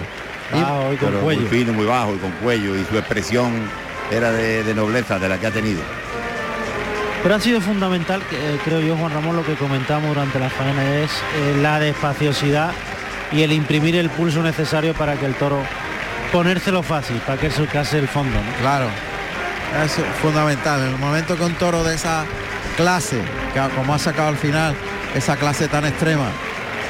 [0.53, 1.41] Y- Bajo y con cuello.
[1.41, 3.51] muy fino, muy bajo y con cuello y su expresión
[4.11, 5.81] era de, de nobleza de la que ha tenido.
[7.23, 10.49] Pero ha sido fundamental, que, eh, creo yo, Juan Ramón, lo que comentamos durante la
[10.49, 12.71] faena es eh, la despaciosidad
[13.31, 15.59] y el imprimir el pulso necesario para que el toro
[16.31, 18.35] ponérselo fácil, para que se case el fondo.
[18.35, 18.57] ¿no?
[18.61, 18.87] Claro.
[19.85, 20.81] Es fundamental.
[20.81, 22.25] En el momento que un toro de esa
[22.75, 23.21] clase,
[23.53, 24.75] que como ha sacado al final,
[25.15, 26.29] esa clase tan extrema,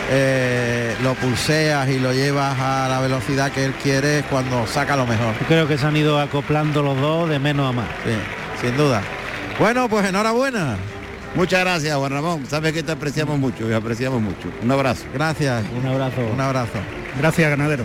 [0.10, 5.06] eh, lo pulseas y lo llevas a la velocidad que él quiere cuando saca lo
[5.06, 5.34] mejor.
[5.40, 7.88] Yo creo que se han ido acoplando los dos de menos a más.
[8.04, 9.02] Sí, sin duda.
[9.60, 10.78] Bueno, pues enhorabuena.
[11.36, 12.46] Muchas gracias, Juan Ramón.
[12.48, 14.52] Sabes que te apreciamos mucho y apreciamos mucho.
[14.62, 15.06] Un abrazo.
[15.14, 15.64] Gracias.
[15.76, 16.22] Un abrazo.
[16.32, 16.80] Un abrazo.
[17.18, 17.84] Gracias, ganadero.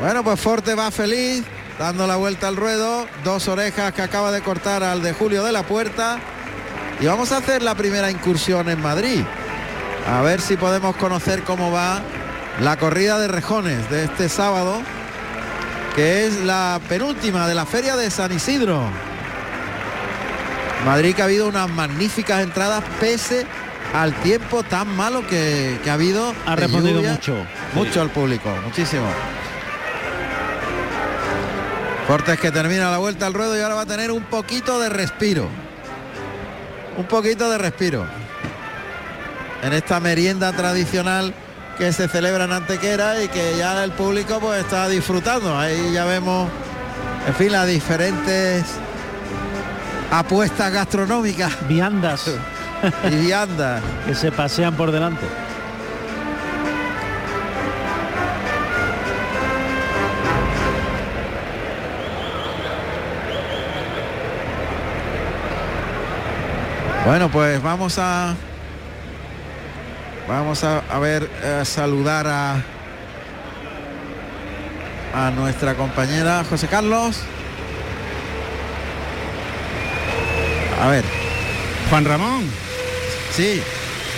[0.00, 1.42] Bueno, pues Forte va feliz,
[1.78, 5.52] dando la vuelta al ruedo, dos orejas que acaba de cortar al de Julio de
[5.52, 6.18] la Puerta.
[7.00, 9.22] Y vamos a hacer la primera incursión en Madrid.
[10.08, 12.00] A ver si podemos conocer cómo va
[12.60, 14.80] la corrida de rejones de este sábado,
[15.94, 18.82] que es la penúltima de la feria de San Isidro.
[20.86, 23.44] Madrid que ha habido unas magníficas entradas pese
[23.92, 26.34] al tiempo tan malo que, que ha habido.
[26.46, 27.12] Ha respondido lluvia.
[27.12, 27.36] mucho.
[27.74, 29.06] Mucho al público, muchísimo.
[32.06, 34.88] Fortes que termina la vuelta al ruedo y ahora va a tener un poquito de
[34.88, 35.48] respiro.
[36.96, 38.06] Un poquito de respiro.
[39.62, 41.34] En esta merienda tradicional
[41.76, 45.58] que se celebra en Antequera y que ya el público pues está disfrutando.
[45.58, 46.48] Ahí ya vemos,
[47.26, 48.64] en fin, las diferentes
[50.10, 52.30] apuestas gastronómicas Viandas
[53.10, 53.82] y viandas.
[54.06, 55.26] que se pasean por delante.
[67.06, 68.34] Bueno, pues vamos a
[70.26, 71.30] vamos a, a ver
[71.60, 72.60] a saludar a
[75.14, 77.20] a nuestra compañera José Carlos.
[80.82, 81.04] A ver,
[81.90, 82.42] Juan Ramón,
[83.30, 83.62] sí,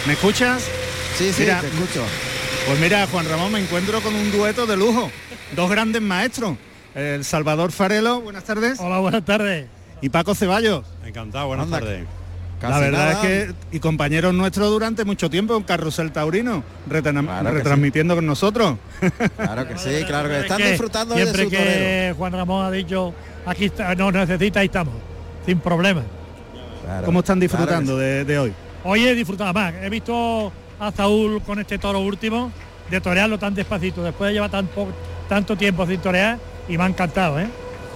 [0.07, 0.63] ¿me escuchas?
[1.15, 2.03] sí, sí, Mira, te escucho.
[2.67, 5.11] Pues mira, Juan Ramón, me encuentro con un dueto de lujo.
[5.55, 6.57] Dos grandes maestros.
[6.95, 8.81] El Salvador Farelo, buenas tardes.
[8.81, 9.67] Hola, buenas tardes.
[10.01, 10.87] Y Paco Ceballos.
[11.05, 12.07] Encantado, buenas tardes.
[12.61, 13.13] Casi la verdad nada.
[13.13, 18.77] es que, y compañeros nuestros durante mucho tiempo en Carrusel Taurino, Claro retransmitiendo con nosotros.
[19.37, 22.15] Claro que sí, claro que Es están que disfrutando de siempre su que torero.
[22.17, 23.15] Juan Ramón ha dicho
[23.47, 24.95] aquí está, nos necesita, ahí estamos,
[25.47, 26.03] sin problema.
[26.85, 28.01] Claro, ¿Cómo están claro disfrutando sí.
[28.01, 28.53] de, de hoy?
[28.85, 29.75] Hoy he disfrutado más.
[29.81, 32.51] He visto a Saúl con este toro último,
[32.91, 34.69] de torearlo tan despacito, después de llevar tan
[35.29, 36.39] tanto tiempo sin torear
[36.69, 37.49] y me ha encantado, ¿eh?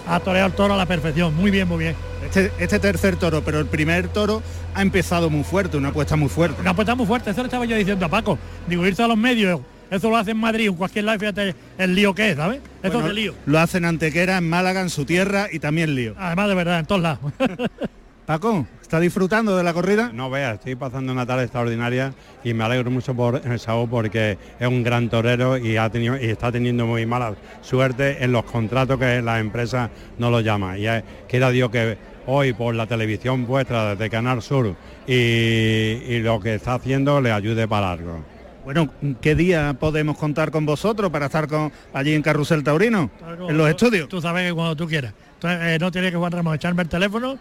[0.08, 1.94] Ha toreado el toro a la perfección, muy bien, muy bien.
[2.24, 4.42] Este, este tercer toro, pero el primer toro
[4.74, 6.60] ha empezado muy fuerte, una apuesta muy fuerte.
[6.60, 8.38] Una apuesta muy fuerte, eso le estaba yo diciendo a Paco.
[8.66, 11.94] Digo, irse a los medios, eso lo hace en Madrid, en cualquier lado, fíjate el
[11.94, 12.60] lío que es, ¿sabes?
[12.82, 13.34] Eso Bueno, es de lío.
[13.46, 16.14] Lo hacen Antequera, en Málaga, en su tierra y también lío.
[16.18, 17.20] Además, de verdad, en todos lados.
[18.26, 20.10] Paco, ¿está disfrutando de la corrida?
[20.12, 22.12] No veas, estoy pasando una tarde extraordinaria
[22.44, 26.14] y me alegro mucho por el Saúl porque es un gran torero y ha tenido
[26.20, 29.88] y está teniendo muy mala suerte en los contratos que la empresa
[30.18, 30.76] no lo llama.
[30.76, 34.74] Y es- quiera Dios que hoy por la televisión vuestra desde Canal Sur
[35.06, 38.22] y, y lo que está haciendo le ayude para algo.
[38.62, 38.90] Bueno,
[39.22, 43.10] ¿qué día podemos contar con vosotros para estar con, allí en Carrusel Taurino?
[43.48, 44.06] En los estudios.
[44.10, 45.14] Tú sabes que cuando tú quieras.
[45.36, 47.38] Entonces, eh, no tiene que Juan Ramón echarme el teléfono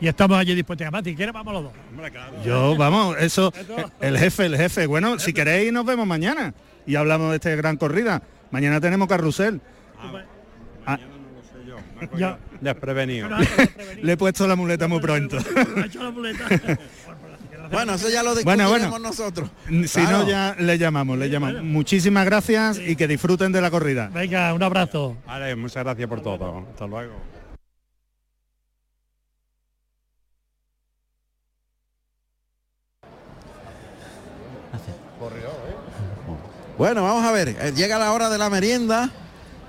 [0.00, 0.84] y estamos allí dispuestos.
[0.84, 1.72] Además, si quieres, vamos los dos.
[2.44, 3.52] Yo, vamos, eso,
[4.00, 4.86] el jefe, el jefe.
[4.86, 6.52] Bueno, si queréis nos vemos mañana
[6.86, 8.22] y hablamos de esta gran corrida.
[8.50, 9.60] Mañana tenemos carrusel.
[10.86, 10.98] Ah,
[12.16, 12.38] Ya.
[12.60, 13.28] Desprevenido.
[14.02, 15.38] le he puesto la muleta muy pronto.
[16.12, 16.78] Muleta.
[17.72, 19.08] Bueno, eso ya lo Bueno, discutiremos bueno.
[19.08, 19.50] nosotros.
[19.86, 20.18] Si Claro.
[20.18, 21.62] no, ya le llamamos, le llamamos.
[21.62, 24.10] Muchísimas gracias y que disfruten de la corrida.
[24.12, 25.16] Venga, un abrazo.
[25.26, 26.66] Vale, muchas gracias por todo.
[26.70, 27.14] Hasta luego.
[36.76, 39.10] Bueno, vamos a ver, eh, llega la hora de la merienda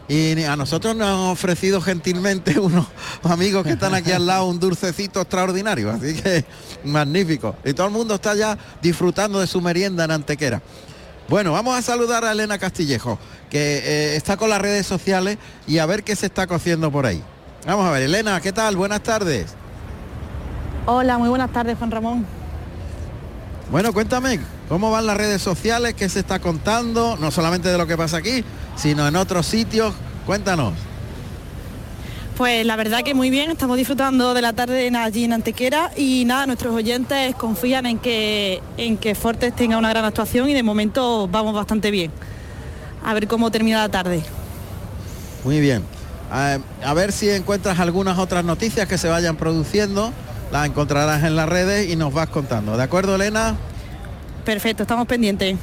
[0.07, 2.87] y a nosotros nos han ofrecido gentilmente unos
[3.23, 6.45] amigos que están aquí al lado un dulcecito extraordinario, así que
[6.83, 7.55] magnífico.
[7.63, 10.61] Y todo el mundo está ya disfrutando de su merienda en Antequera.
[11.27, 13.19] Bueno, vamos a saludar a Elena Castillejo,
[13.51, 15.37] que eh, está con las redes sociales
[15.67, 17.23] y a ver qué se está cociendo por ahí.
[17.67, 18.75] Vamos a ver, Elena, ¿qué tal?
[18.75, 19.53] Buenas tardes.
[20.87, 22.25] Hola, muy buenas tardes, Juan Ramón.
[23.71, 24.39] Bueno, cuéntame,
[24.69, 25.95] ¿cómo van las redes sociales?
[25.95, 27.17] ¿Qué se está contando?
[27.19, 28.43] No solamente de lo que pasa aquí,
[28.75, 29.93] sino en otros sitios.
[30.25, 30.73] Cuéntanos.
[32.37, 35.91] Pues la verdad que muy bien, estamos disfrutando de la tarde en- allí en Antequera
[35.95, 40.53] y nada, nuestros oyentes confían en que, en que Fortes tenga una gran actuación y
[40.53, 42.11] de momento vamos bastante bien.
[43.05, 44.21] A ver cómo termina la tarde.
[45.45, 45.83] Muy bien.
[46.31, 50.11] A, a ver si encuentras algunas otras noticias que se vayan produciendo.
[50.51, 52.77] Las encontrarás en las redes y nos vas contando.
[52.77, 53.55] ¿De acuerdo, Elena?
[54.45, 55.57] Perfecto, estamos pendientes.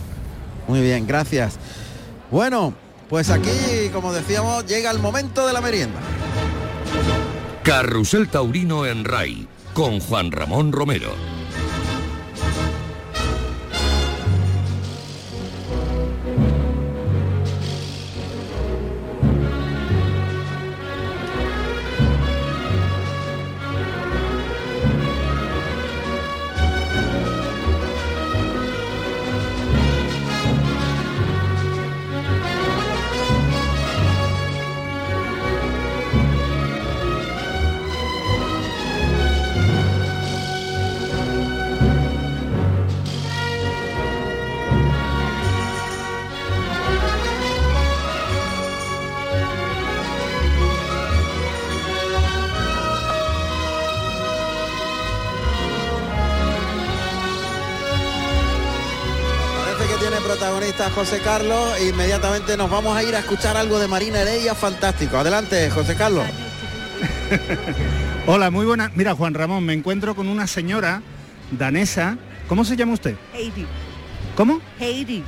[0.68, 1.58] Muy bien, gracias.
[2.30, 2.74] Bueno,
[3.08, 6.00] pues aquí, como decíamos, llega el momento de la merienda.
[7.62, 11.14] Carrusel Taurino en RAI con Juan Ramón Romero.
[60.94, 65.16] José Carlos e inmediatamente nos vamos a ir a escuchar algo de Marina Heredia fantástico.
[65.16, 66.24] Adelante, José Carlos.
[68.26, 68.90] Hola, muy buenas.
[68.94, 71.02] Mira, Juan Ramón, me encuentro con una señora
[71.50, 72.18] danesa.
[72.46, 73.16] ¿Cómo se llama usted?
[73.32, 73.66] Heidi.
[74.36, 74.60] ¿Cómo?
[74.78, 75.24] Heidi.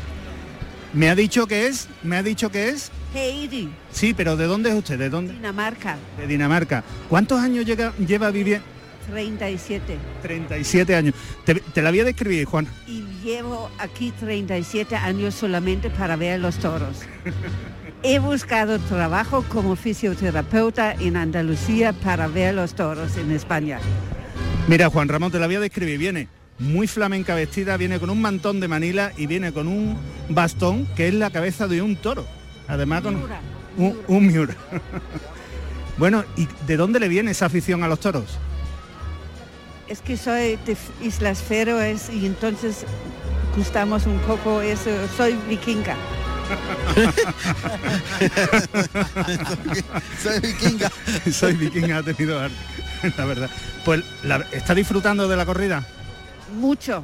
[0.93, 2.91] Me ha dicho que es, me ha dicho que es.
[3.15, 3.71] Heidi.
[3.91, 4.99] Sí, pero ¿de dónde es usted?
[4.99, 5.33] ¿De dónde?
[5.33, 5.97] Dinamarca.
[6.19, 6.85] De Dinamarca.
[7.09, 8.67] ¿Cuántos años llega- lleva viviendo?
[9.11, 9.97] 37.
[10.23, 11.15] 37 años.
[11.45, 12.67] Te, te la voy a describir, Juan.
[12.87, 17.03] Y llevo aquí 37 años solamente para ver los toros.
[18.07, 23.79] He buscado trabajo como fisioterapeuta en Andalucía para ver los toros en España.
[24.69, 25.99] Mira, Juan Ramón, te la voy a describir.
[25.99, 26.29] Viene
[26.59, 29.97] muy flamenca vestida, viene con un mantón de Manila y viene con un
[30.29, 32.27] bastón que es la cabeza de un toro.
[32.69, 33.41] Además con Miura,
[33.79, 34.55] un, un miura.
[35.99, 38.39] bueno, ¿y de dónde le viene esa afición a los toros?
[39.89, 42.85] Es que soy de Islas Feroes y entonces
[43.57, 44.91] gustamos un poco eso.
[45.17, 45.97] Soy vikinga.
[50.23, 50.91] Soy vikinga.
[51.33, 52.57] Soy vikinga, ha tenido arte,
[53.17, 53.51] la verdad.
[53.85, 55.85] Pues, la- ¿está disfrutando de la corrida?
[56.59, 57.03] mucho.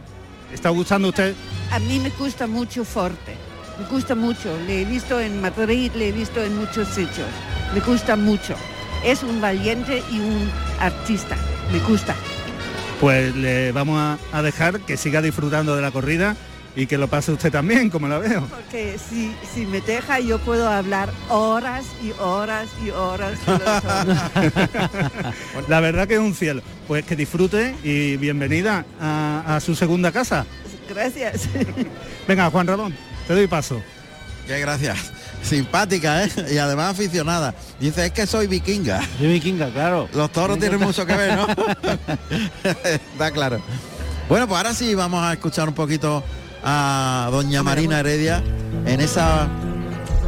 [0.52, 1.34] ¿Está gustando usted?
[1.70, 3.36] A mí me gusta mucho Forte.
[3.78, 4.56] Me gusta mucho.
[4.66, 7.26] Le he visto en Madrid, le he visto en muchos sitios.
[7.72, 8.54] Me gusta mucho.
[9.04, 10.50] Es un valiente y un
[10.80, 11.36] artista.
[11.72, 12.14] Me gusta.
[13.00, 16.36] Pues le vamos a, a dejar que siga disfrutando de la corrida
[16.76, 18.46] y que lo pase usted también, como la veo.
[18.46, 23.38] Porque si, si me deja yo puedo hablar horas y horas y horas.
[25.68, 26.62] La verdad que es un cielo.
[26.86, 30.46] Pues que disfrute y bienvenida a, a su segunda casa.
[30.88, 31.48] Gracias.
[32.28, 32.96] Venga, Juan Ramón,
[33.26, 33.82] te doy paso.
[34.46, 35.12] Qué gracias.
[35.42, 36.30] Simpática, ¿eh?
[36.52, 37.54] Y además aficionada.
[37.78, 39.00] Dice, es que soy vikinga.
[39.18, 40.08] Soy vikinga, claro.
[40.12, 41.46] Los toros Vikinga tienen mucho que ver, ¿no?
[42.64, 43.60] Está claro.
[44.28, 46.22] Bueno, pues ahora sí vamos a escuchar un poquito
[46.62, 48.42] a doña Marina Heredia
[48.86, 49.48] en esa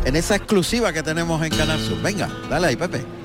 [0.05, 2.01] en esa exclusiva que tenemos en Canal Sur.
[2.03, 3.22] Venga, dale ahí, Pepe.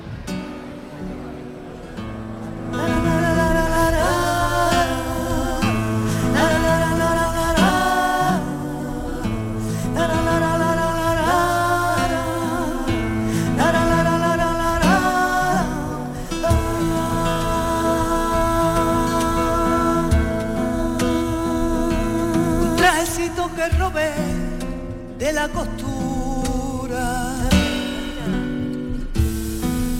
[25.52, 27.34] Costura.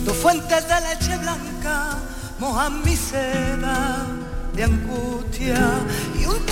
[0.04, 1.98] Dos fuentes de leche blanca
[2.38, 4.06] mojan mi seda
[4.54, 5.60] de angustia
[6.20, 6.44] y un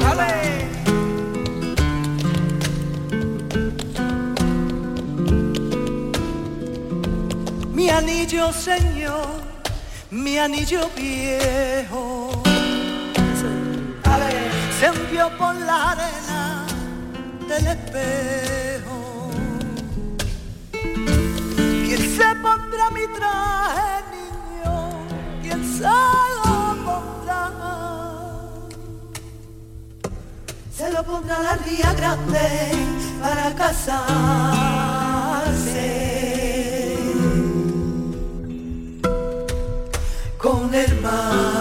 [0.00, 0.68] ¡Dale!
[7.72, 9.42] mi anillo señor,
[10.10, 12.42] mi anillo viejo,
[14.80, 16.66] se hundió por la arena
[17.48, 19.30] del espejo.
[20.72, 23.57] ¿Quién se pondrá mi traje,
[31.08, 32.46] Pondrá la ría grande
[33.22, 34.48] para casarse.
[40.36, 41.57] con el mar,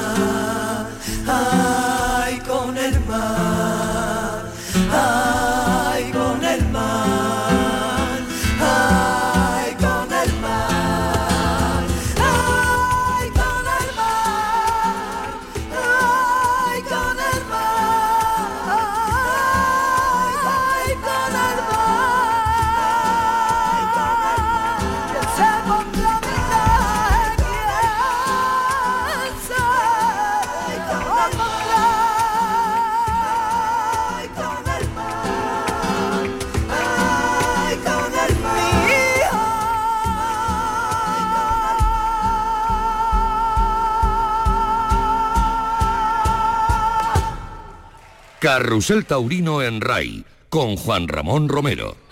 [48.47, 52.06] Carrusel Taurino en RAI con Juan Ramón Romero.